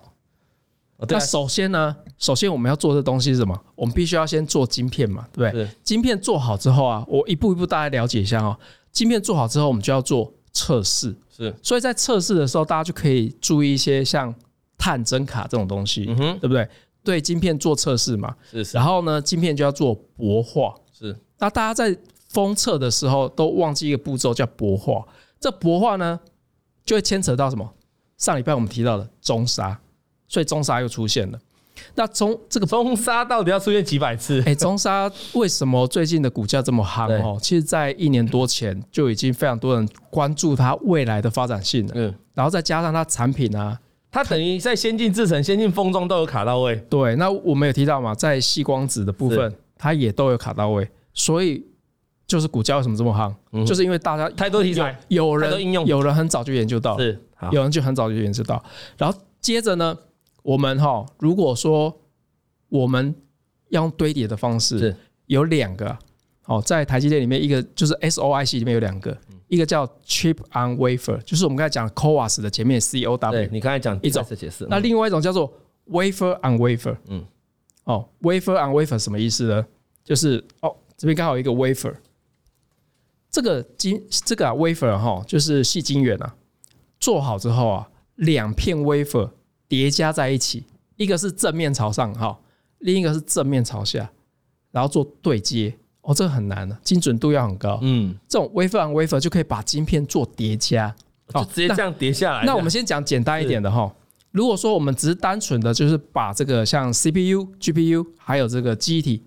[1.07, 3.57] 那首先呢，首先我们要做的东西是什么？
[3.75, 5.67] 我们必须要先做晶片嘛，对不对？
[5.81, 8.59] 晶片做好之后啊，我一步一步大家了解一下哦。
[8.91, 11.13] 晶片做好之后，我们就要做测试。
[11.35, 14.33] 是，所以在测试的时候，大家就可以注意一些像
[14.77, 16.67] 探针卡这种东西，嗯哼，对不对？
[17.03, 18.77] 对晶片做测试嘛，是，是。
[18.77, 21.13] 然后呢，晶片就要做薄化，是。
[21.39, 21.97] 那大家在
[22.29, 25.05] 封测的时候都忘记一个步骤叫薄化，
[25.39, 26.19] 这薄化呢
[26.85, 27.69] 就会牵扯到什么？
[28.17, 29.77] 上礼拜我们提到的中砂，
[30.29, 31.39] 所以中砂又出现了。
[31.95, 34.41] 那中这个中沙到底要出现几百次？
[34.45, 37.11] 哎，中沙为什么最近的股价这么夯？
[37.21, 41.93] 哦，其实，在一年多前就已经非常多人关注它未来的发展性了。
[41.95, 43.79] 嗯，然后再加上它产品啊，
[44.11, 46.75] 它等于在先进制程、先进封装都有卡到位。
[46.89, 51.65] 对，那我们有提到嘛，在细光子的部分，它也都有卡到位，所以
[52.25, 53.33] 就是股价为什么这么夯？
[53.51, 57.19] 嗯、就是因为大家太多题材，有人应用，有人很早就研究到，是，
[57.51, 58.63] 有人就很早就研究到，
[58.97, 59.95] 然后接着呢？
[60.43, 61.99] 我们哈，如果说
[62.69, 63.15] 我们
[63.69, 65.97] 要用堆叠的方式，有两个，
[66.45, 73.32] 哦，在台积电里面，一个就是 SOIC 里面有两个，一个叫 Chip on Wafer，就是我们刚才讲 CoWAS 的前面 COW。
[73.32, 74.67] 对，你刚才讲一种解释。
[74.69, 75.51] 那另外一种叫做
[75.89, 76.97] Wafer on Wafer。
[77.08, 77.25] 嗯。
[77.86, 79.65] 哦，Wafer on Wafer 什么意思呢？
[80.03, 81.95] 就是哦，这边刚好有一个 Wafer，
[83.29, 86.36] 这个晶这个啊 Wafer 哈，就是细晶圆啊，
[86.99, 89.29] 做好之后啊，两片 Wafer。
[89.73, 90.63] 叠加在一起，
[90.97, 92.38] 一个是正面朝上哈，
[92.77, 94.07] 另一个是正面朝下，
[94.69, 97.79] 然后做对接哦，这个很难的，精准度要很高。
[97.81, 100.95] 嗯，这种 wafer on wafer 就可以把晶片做叠加，
[101.33, 102.45] 就直接这样叠下来。
[102.45, 103.91] 那我们先讲简单一点的哈，
[104.29, 109.23] 如果说我们只是单纯的就是把这个像 CPU、GPU 还有这个记忆体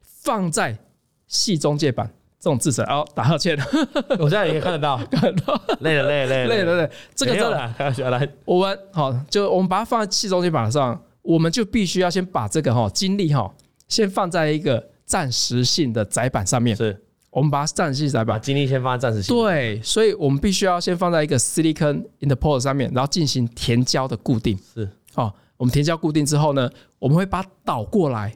[0.00, 0.78] 放在
[1.26, 2.14] 系中介板。
[2.42, 3.56] 这种制程哦，打哈欠，
[4.18, 6.48] 我现在也看得到，看得到，累了累了累了。
[6.48, 13.48] 累了累，这个真的，开玩笑来，我们好，就我们把它放在气中心板上，我们就必须要先把这个哈精力哈
[13.86, 17.00] 先放在一个暂时性的载板上面，是，
[17.30, 28.34] 我们把它暂时性载板，把精力先放在暂时性，对，所以我们必须要先放在一个 silicon interposer 上面，然后进行填胶的固定，是，好，我们填胶固定之后呢，我们会把它倒过来。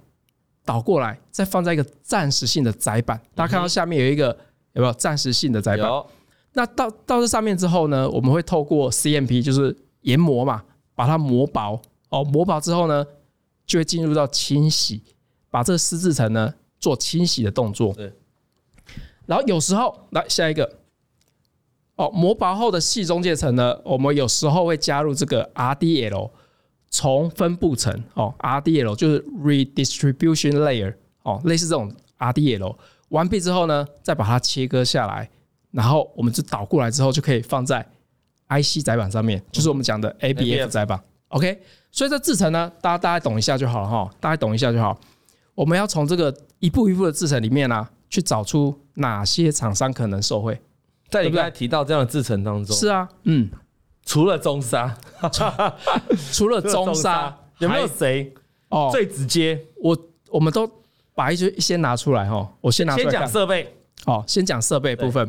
[0.66, 3.18] 倒过来，再放在一个暂时性的载板。
[3.34, 4.36] 大家看到下面有一个
[4.72, 5.86] 有没有暂时性的载板？
[5.86, 6.06] 有。
[6.54, 11.80] 那到到这上面之后呢，我们会透过 CMP，就是研磨嘛，把它磨薄。
[12.08, 13.06] 哦，磨薄之后呢，
[13.64, 15.02] 就会进入到清洗，
[15.50, 17.92] 把这个湿制层呢做清洗的动作。
[17.92, 18.12] 对。
[19.26, 20.78] 然后有时候来下一个，
[21.94, 26.30] 哦，磨薄后的细中介层呢，我们有时候会加入这个 RDL。
[26.90, 32.76] 从分布层哦，RDL 就是 redistribution layer 哦，类似这种 RDL
[33.08, 35.28] 完毕之后呢，再把它切割下来，
[35.70, 37.86] 然后我们就倒过来之后就可以放在
[38.48, 41.00] IC 载板上面，就是我们讲的 ABF 载板。
[41.28, 44.98] OK，所以这制程呢，大家大概懂一下就好了哈，大家懂一下就好。
[45.54, 50.60] 我们要从这个一步一步的制程里面呢、啊，去找出哪些厂商可能受惠。
[51.08, 53.50] 在你刚才提到这样的制程当中，是啊，嗯。
[54.08, 54.96] 除了中沙，
[56.32, 58.32] 除了中沙，有没有谁
[58.68, 59.60] 哦最直接？
[59.82, 59.98] 我
[60.30, 60.70] 我们都
[61.12, 62.48] 把一些先拿出来哈。
[62.60, 63.10] 我先拿出来。
[63.10, 65.28] 先讲设备，哦，先讲设备部分。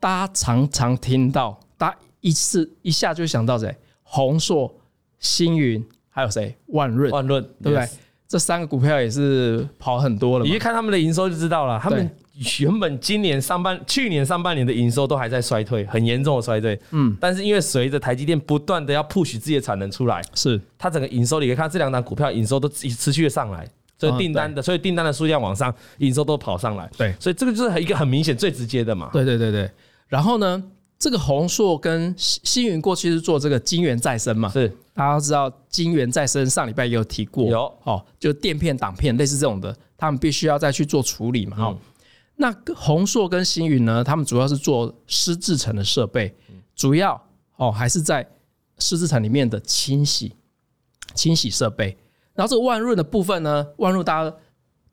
[0.00, 3.72] 大家常常听到，大家一次一下就想到谁？
[4.02, 4.74] 宏硕、
[5.20, 6.56] 星云，还有谁？
[6.66, 7.88] 万润，万润，对不对？
[8.26, 10.44] 这三个股票也是跑很多了。
[10.44, 12.10] 你一看他们的营收就知道了，他们。
[12.60, 16.78] 原本今年上半、去年上半年的营收都还在衰退，很严重的衰退。
[16.92, 26.88] 嗯，但是因为随着台积电不断的要 push 自己的产能出来，是它整个营收，你可以看这两档股票营收都持续的上来，所以订单的，所以订单的数量往上，营收都跑上来。
[26.96, 29.10] 对，所以这个就是一个很明显、最直接的嘛。
[29.12, 29.68] 对对对对。
[30.06, 30.62] 然后呢，
[30.96, 34.48] 这个宏硕跟星云过去是做这个晶圆再生嘛？
[34.50, 37.50] 是，大家都知道晶圆再生，上礼拜也有提过。
[37.50, 41.56] 有哦，就垫片、挡片类似这种的，他们必须要再去做处理嘛。
[41.56, 41.76] 哈。
[42.40, 44.04] 那宏硕跟星云呢？
[44.04, 46.32] 他们主要是做湿制程的设备，
[46.76, 47.20] 主要
[47.56, 48.24] 哦还是在
[48.78, 50.32] 湿制程里面的清洗
[51.14, 51.96] 清洗设备。
[52.34, 54.36] 然后这个万润的部分呢，万润大家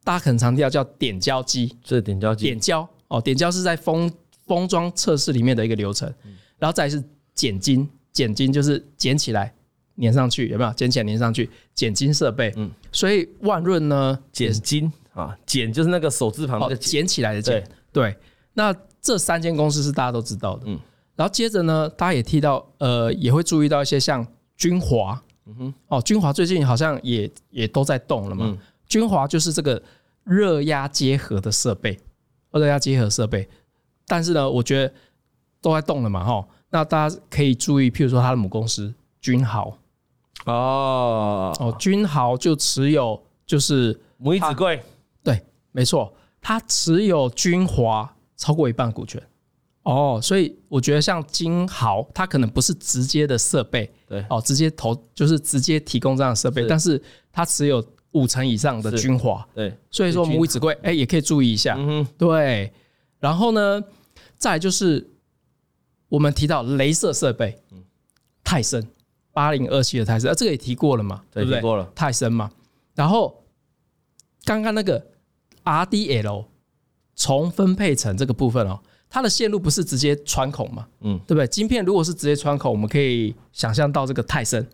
[0.03, 4.11] 大家可能常听到叫点胶机，这是点胶机，点胶哦，点胶是在封
[4.47, 6.11] 封装测试里面的一个流程。
[6.57, 7.03] 然后再是
[7.35, 9.53] 剪金，剪金就是剪起来
[10.01, 10.73] 粘上去，有没有？
[10.73, 12.51] 剪起来粘上去，剪金设备。
[12.55, 14.91] 嗯，所以万润呢，剪晶。
[15.15, 17.67] 啊，捡就是那个手字旁那个剪起来的剪。
[17.91, 18.15] 对，
[18.53, 20.63] 那这三间公司是大家都知道的。
[20.65, 20.79] 嗯，
[21.15, 25.19] 然后接着呢，大家也提到，呃，也会注意到一些像君华。
[25.45, 28.57] 嗯哼，哦，君华最近好像也也都在动了嘛。
[28.87, 29.81] 君华就是这个
[30.23, 31.97] 热压结合的设备，
[32.51, 33.47] 热压结合设备。
[34.07, 34.93] 但是呢，我觉得
[35.61, 36.47] 都在动了嘛，哈。
[36.71, 39.77] 那大家可以注意，譬如说它的母公司君豪。
[40.45, 44.81] 哦哦，君豪就持有就是母以子贵。
[45.75, 49.21] 没错，他持有君华超过一半股权。
[49.83, 54.25] 哦，所以我觉得像金豪，它可能不是直接的设备，对。
[54.29, 56.99] 哦，直接投就是直接提供这样的设备，但是
[57.31, 62.73] 它持有五成以上的君华，对，所以说母以子贵，哎，也可以注意一下，嗯哼，对，
[63.19, 63.83] 然后呢，
[64.37, 65.07] 再就是
[66.07, 67.61] 我们提到镭射设备，
[68.43, 68.87] 泰森
[69.33, 71.59] 八零二七的泰森，啊，这个也提过了嘛，对不对？
[71.59, 71.91] 提过了。
[71.93, 72.49] 泰森嘛。
[72.95, 73.43] 然后
[74.45, 75.05] 刚刚那个
[75.65, 76.45] RDL
[77.15, 80.85] 重分配层这个部分哦，它的线路不是直接穿孔嘛？
[81.01, 81.47] 嗯，对不对？
[81.47, 84.65] 晶片如果是直接穿孔，我们可以想象到这个泰森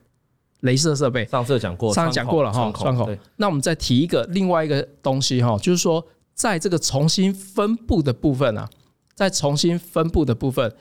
[0.62, 1.26] 镭射设备。
[1.26, 3.18] 上次讲过，上次讲过了哈，穿孔。
[3.38, 8.68] 那我们再提一个另外一个东西哈，就是说在这个重新分布的部分啊，
[9.14, 10.74] 在重新分布的部分，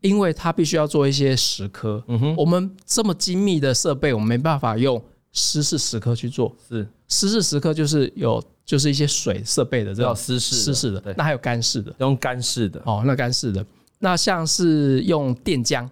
[0.00, 2.02] 因为它必须要做一些蚀刻。
[2.08, 5.00] 嗯哼，我们这么精密的设备，我们没办法用
[5.30, 6.54] 湿式蚀刻去做。
[6.68, 8.42] 是湿式蚀刻就是有。
[8.64, 13.02] 就是一些水设备的这种湿式湿式的，那还有干式的，用干式的哦。
[13.04, 13.64] 那干式的，
[13.98, 15.86] 那像是用电浆，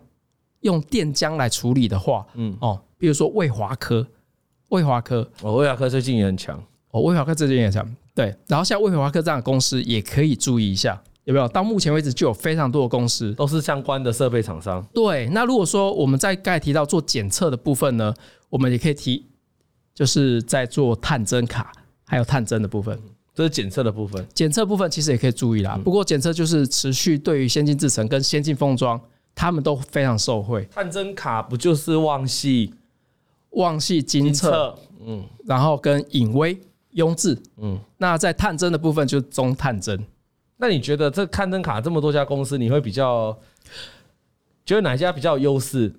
[0.61, 4.07] 用电浆来处理的话，嗯哦，比如说魏华科，
[4.71, 6.59] 魏华科哦，魏华科最近也很强
[6.93, 7.97] 哦，魏华科最近也很强。
[8.15, 11.47] 对，然后像魏华科这样的公司也可以注意一下，有没有？
[11.49, 14.83] 到目前为止就有非常多的公司都是相关的设备厂商。
[14.95, 18.15] 对，那如果说我们在刚才提到做检测的部分呢，
[18.49, 19.27] 我们也可以提，
[19.95, 21.71] 就是在做探针卡。
[22.13, 23.01] 还有探针的部分，
[23.35, 24.23] 这是检测的部分。
[24.35, 25.81] 检测部分其实也可以注意啦。
[25.83, 29.01] 不过检测就是持续对于先进制程跟先进封装，
[29.35, 30.69] 他们都非常受惠。
[30.71, 32.75] 探针卡不就是旺系、
[33.53, 36.61] 旺系金测，嗯，然后跟隐微、
[36.91, 40.05] 雍智，嗯，那在探针的部分就是中探针。
[40.59, 43.35] 那你觉得这探针卡这么多家公司，你会比较
[44.67, 45.91] 觉得哪家比较有优势？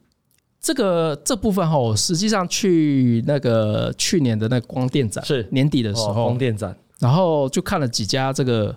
[0.64, 8.74] 这个这部分哈，我实际上去那个去年的那个光电展是年底的时候，光电展，然后就看了几家这个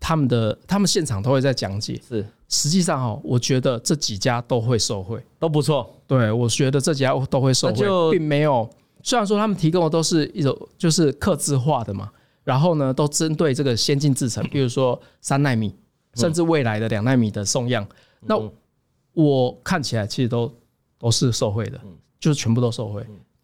[0.00, 2.00] 他们的他们现场都会在讲解。
[2.08, 5.94] 是，实际上哦，我觉得这几家都会受惠，都不错。
[6.06, 8.66] 对，我觉得这几家都会受惠，并没有。
[9.02, 12.10] 虽然说他们提供的都是一种就是刻字化的嘛，
[12.44, 15.74] 然后呢，都针对这个先进制程，比如说三纳米，
[16.14, 17.86] 甚至未来的两纳米的送样。
[18.22, 18.40] 那
[19.12, 20.50] 我看起来其实都。
[21.06, 21.78] 都是受贿的，
[22.18, 23.00] 就是全部都受贿。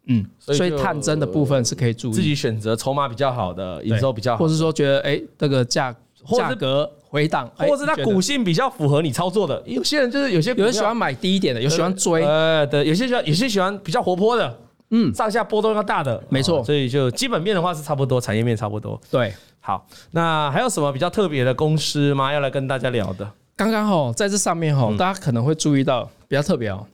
[0.07, 5.95] 嗯，所以探针的部分是可以注意，自己选择筹码比较好的，营收比较好，或者说觉得哎，这个价
[6.37, 9.63] 价格回档，或者是它股性比较符合你操作的。
[9.65, 14.59] 有些人就是有些有人喜欢买低一点的，有喜欢追，呃，对，有些喜欢有些喜欢比较活泼的，
[14.89, 16.61] 嗯，上下波动要大的，没错。
[16.65, 18.99] 所以就基本面的话是差不多，产业面差不多。
[19.09, 22.33] 对，好，那还有什么比较特别的公司吗？
[22.33, 23.31] 要来跟大家聊的？
[23.55, 26.85] 刚刚好在这上面哈，大家可能会注意到比较特别哦。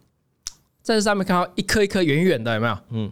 [0.90, 2.78] 在这上面看到一颗一颗圆圆的，有没有？
[2.90, 3.12] 嗯，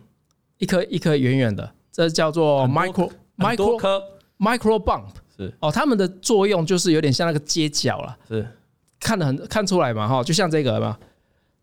[0.58, 4.02] 一颗一颗圆圆的，这叫做 micro micro
[4.40, 5.54] micro bump 是。
[5.60, 8.48] 哦，它们的作用就是有点像那个接脚了，是。
[9.00, 10.98] 看得很看出来嘛哈，就像这个嘛，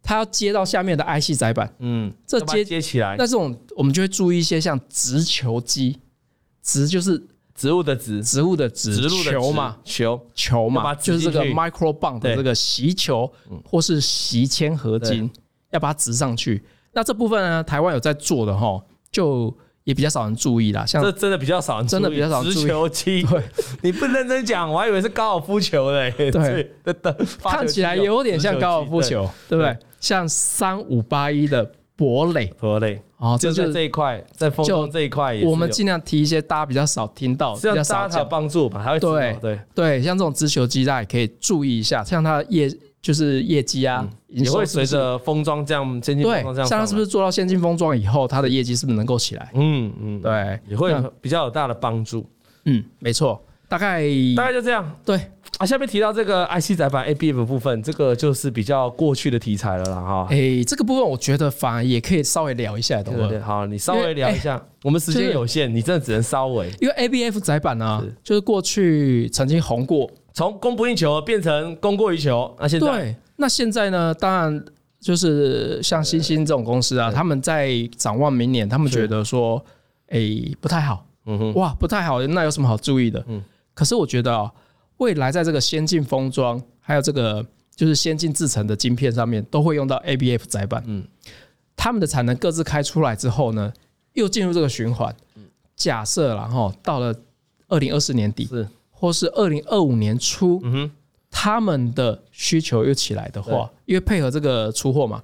[0.04, 5.98] 它要接到下面的 IC 载板，嗯，这接接起来，那这种我们就会注意一些像直球机，
[6.62, 7.20] 直就是
[7.56, 10.24] 植物的植，植物的植，植球嘛，球。
[10.32, 13.28] 球嘛，就是这个 micro bump 的这个锡球
[13.64, 15.28] 或是锡铅合金。
[15.74, 19.52] 要把它植上去，那这部分呢，台湾有在做的哈，就
[19.82, 20.86] 也比较少人注意啦。
[20.86, 22.62] 像这真的比较少人，真的比较少人注意。
[22.62, 23.42] 直球机，对，
[23.82, 26.12] 你不认真讲，我还以为是高尔夫球嘞。
[26.16, 26.30] 对，
[26.84, 29.76] 对，看起来有点像高尔夫球，对不对？
[29.98, 38.80] 像三五八一的博磊，博磊，哦，就是这一块，在封装这一块，我们尽量提一些大家比较少听到，比较少有帮助吧。
[38.80, 42.70] 还会对对对，像这种直球机，大家也可以注意一下，像它的叶。
[43.04, 49.50] 就是业绩啊，也会随着封装这样先进封装这样，像它是不是做到先进封装以后，它的业绩是不是能够起来？
[49.52, 50.90] 嗯嗯，对，也会
[51.20, 52.26] 比较有大的帮助。
[52.64, 54.02] 嗯，没错，大概
[54.34, 54.90] 大概就这样。
[55.04, 55.20] 对
[55.58, 60.26] 啊，下面提到这个 IC 载板 ABF 部分，这个就是比较过去的题材了啦哈。
[60.30, 63.38] 哎，这个部分我觉得反而也可以稍微聊一下，对不对？
[63.38, 70.10] 好，你稍微聊一下，我们时间有限，你真的只能稍微，因为 ABF 载板呢，就是过去曾经红过。
[70.34, 74.12] 从供不应求变成供过于求，那现在对，那现在呢？
[74.12, 74.64] 当然
[75.00, 79.64] 就是像欣兴这种公司啊，他们在展望明年，他们觉得说，
[80.08, 80.18] 哎，
[80.60, 83.24] 不太好，嗯哼，哇，不太好，那有什么好注意的？
[83.28, 83.40] 嗯，
[83.74, 84.52] 可是我觉得啊，
[84.96, 91.06] 未来在这个先进封装，还有这个就是先进制成的晶片上面，都会用到 ABF 载板，嗯，
[91.76, 93.72] 他们的产能各自开出来之后呢，
[94.14, 95.14] 又进入这个循环。
[95.76, 97.14] 假设然后到了
[97.68, 98.66] 二零二四年底是。
[99.04, 100.62] 或是二零二五年初，
[101.30, 105.22] 他们的需求又起来的话，因为配合这个出货嘛，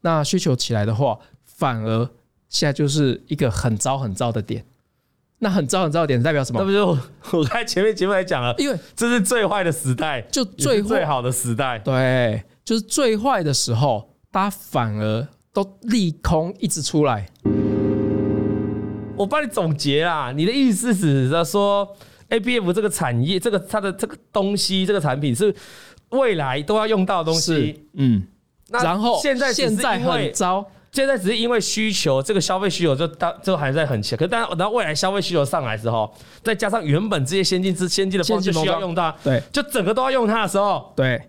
[0.00, 2.10] 那需求起来的话，反而
[2.48, 4.64] 现在就是一个很糟很糟的点。
[5.38, 6.58] 那很糟很糟的点代表什么？
[6.58, 6.88] 那不就
[7.38, 11.78] 我刚才前面节目来讲了，因为这是最坏的时代，就最最好的时代。
[11.78, 17.28] 对，就是最坏的时候，大家反而都利空一直出来。
[19.16, 21.96] 我帮你总结啦，你的意思是指说
[22.30, 25.54] ？ABF 这个产业，这个它的这个东西，这个产品是
[26.10, 27.84] 未来都要用到的东西。
[27.94, 28.22] 嗯，
[28.70, 34.16] 然后现在现在很糟，现在只是因为需求，这个消费需求就当就还在很强。
[34.16, 36.12] 可是当然，等到未来消费需求上来之后，
[36.42, 41.20] 再加上原本这些先进之先进的方式需要用到，对，就整个都要用它的时候，对，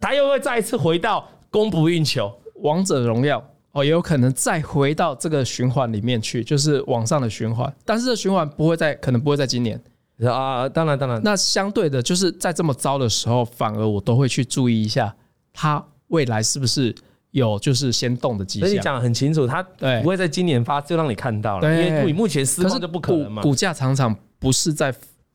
[0.00, 2.32] 它又会再一次回到供不应求，
[2.62, 7.72] 王者荣耀哦，也有可能再回到这个循环里面去，就是往上的循环。
[7.84, 9.80] 但是这循环不会在，可能不会在今年
[10.26, 10.68] 啊。
[10.68, 15.14] 当然，当然，那相对的，就是在这么糟的时候，反而我都会去注意一下
[15.52, 16.94] 它未来是不是。
[17.32, 19.62] 有就是先动的迹象，所以你讲得很清楚，它
[20.02, 23.42] 不会在今年发，就让你看到了，因为你目前施工就不可能嘛。
[23.42, 24.92] 股价常常不是在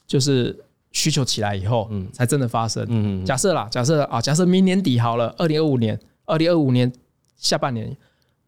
[0.08, 0.58] 就是
[0.92, 2.84] 需求起来以后，嗯，才真的发生。
[2.90, 6.92] 嗯，假设啦，假设啊，假设明年底好了，二零二五年，二零二五年
[7.38, 7.96] 下半年，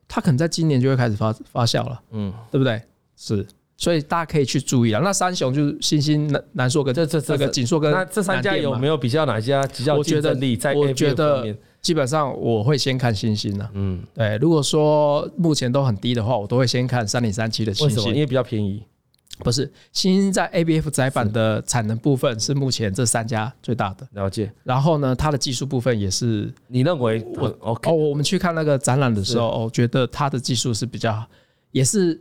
[0.08, 2.82] 它可能在今年就会开始发发酵了，嗯，对不对？
[3.16, 3.46] 是，
[3.78, 5.02] 所以大家可以去注意啊。
[5.04, 10.74] 那三雄就是新兴、南南硕跟这这这个锦硕跟那这三家有没有比较哪家比较竞争力在？
[10.74, 11.56] 我觉得。
[11.86, 14.38] 基本上我会先看新兴的，嗯，对。
[14.38, 18.82] 如果说目前都很低的话，我都会先看三零三七的新兴，因为比较便宜。
[19.44, 24.08] 不是，新兴在 ABF 载板的产能部分是目前这三家最大的。
[24.14, 24.52] 了解。
[24.64, 31.24] 然后呢，它的技术部分也是，你认为我哦，我们去看那个展览的时候，我觉得它的技术是比较，
[31.70, 32.20] 也是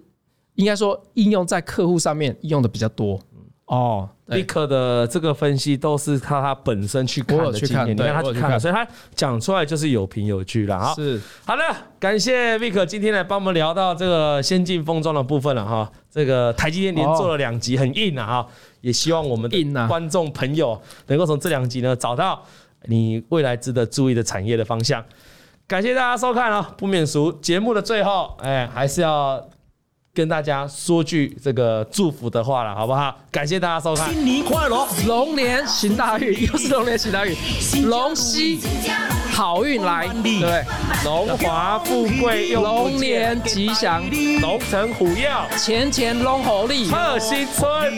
[0.54, 3.20] 应该说应用在客户上面用的比较多。
[3.66, 10.78] 哦，Vic 的这个分析都是他他本身去看的经验，你看他去看了，所以他讲出来就是有凭有据了。
[10.78, 11.62] 哈，是好的，
[11.98, 15.90] 感谢 Vic 今天来帮我们聊到这个先进封装的部分了哈。
[16.10, 18.46] 这个台积电连做了两集，很硬啊哈，
[18.82, 22.42] 也希望我们的观众朋友能够从这两集呢找到
[22.82, 25.02] 你未来值得注意的产业的方向。
[25.66, 29.42] 感谢大家收看啊，不免俗节目的最后，哎，还是要。
[30.14, 33.18] 跟大家说句这个祝福的话了，好不好？
[33.32, 37.34] 感谢大家收看，新年快乐，龙年行大运，又是龙年行大运，
[37.88, 38.60] 龙禧
[39.34, 40.64] 好运来，对，
[41.02, 44.00] 荣华富贵，龙年吉祥，
[44.40, 45.28] 龙腾虎跃，
[45.58, 47.92] 钱钱龙猴力，贺新春，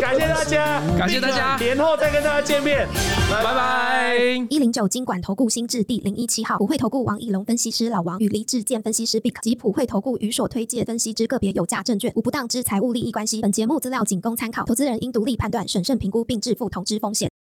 [0.00, 2.88] 感谢大家，感谢大家，年后再跟大家见面，
[3.30, 4.16] 拜拜。
[4.50, 11.52] 一零九金管投顾新字第零一七号，普惠投顾王以龙分析师老王与黎志健分析师 Bic 及普惠投顾与所推介分析之个别。
[11.52, 12.10] 有价证券。
[12.16, 13.42] 无不当之财务利益关系。
[13.42, 17.31] 本节目资料仅供参考，投资人应独立判断、审慎评估并自负投资风险。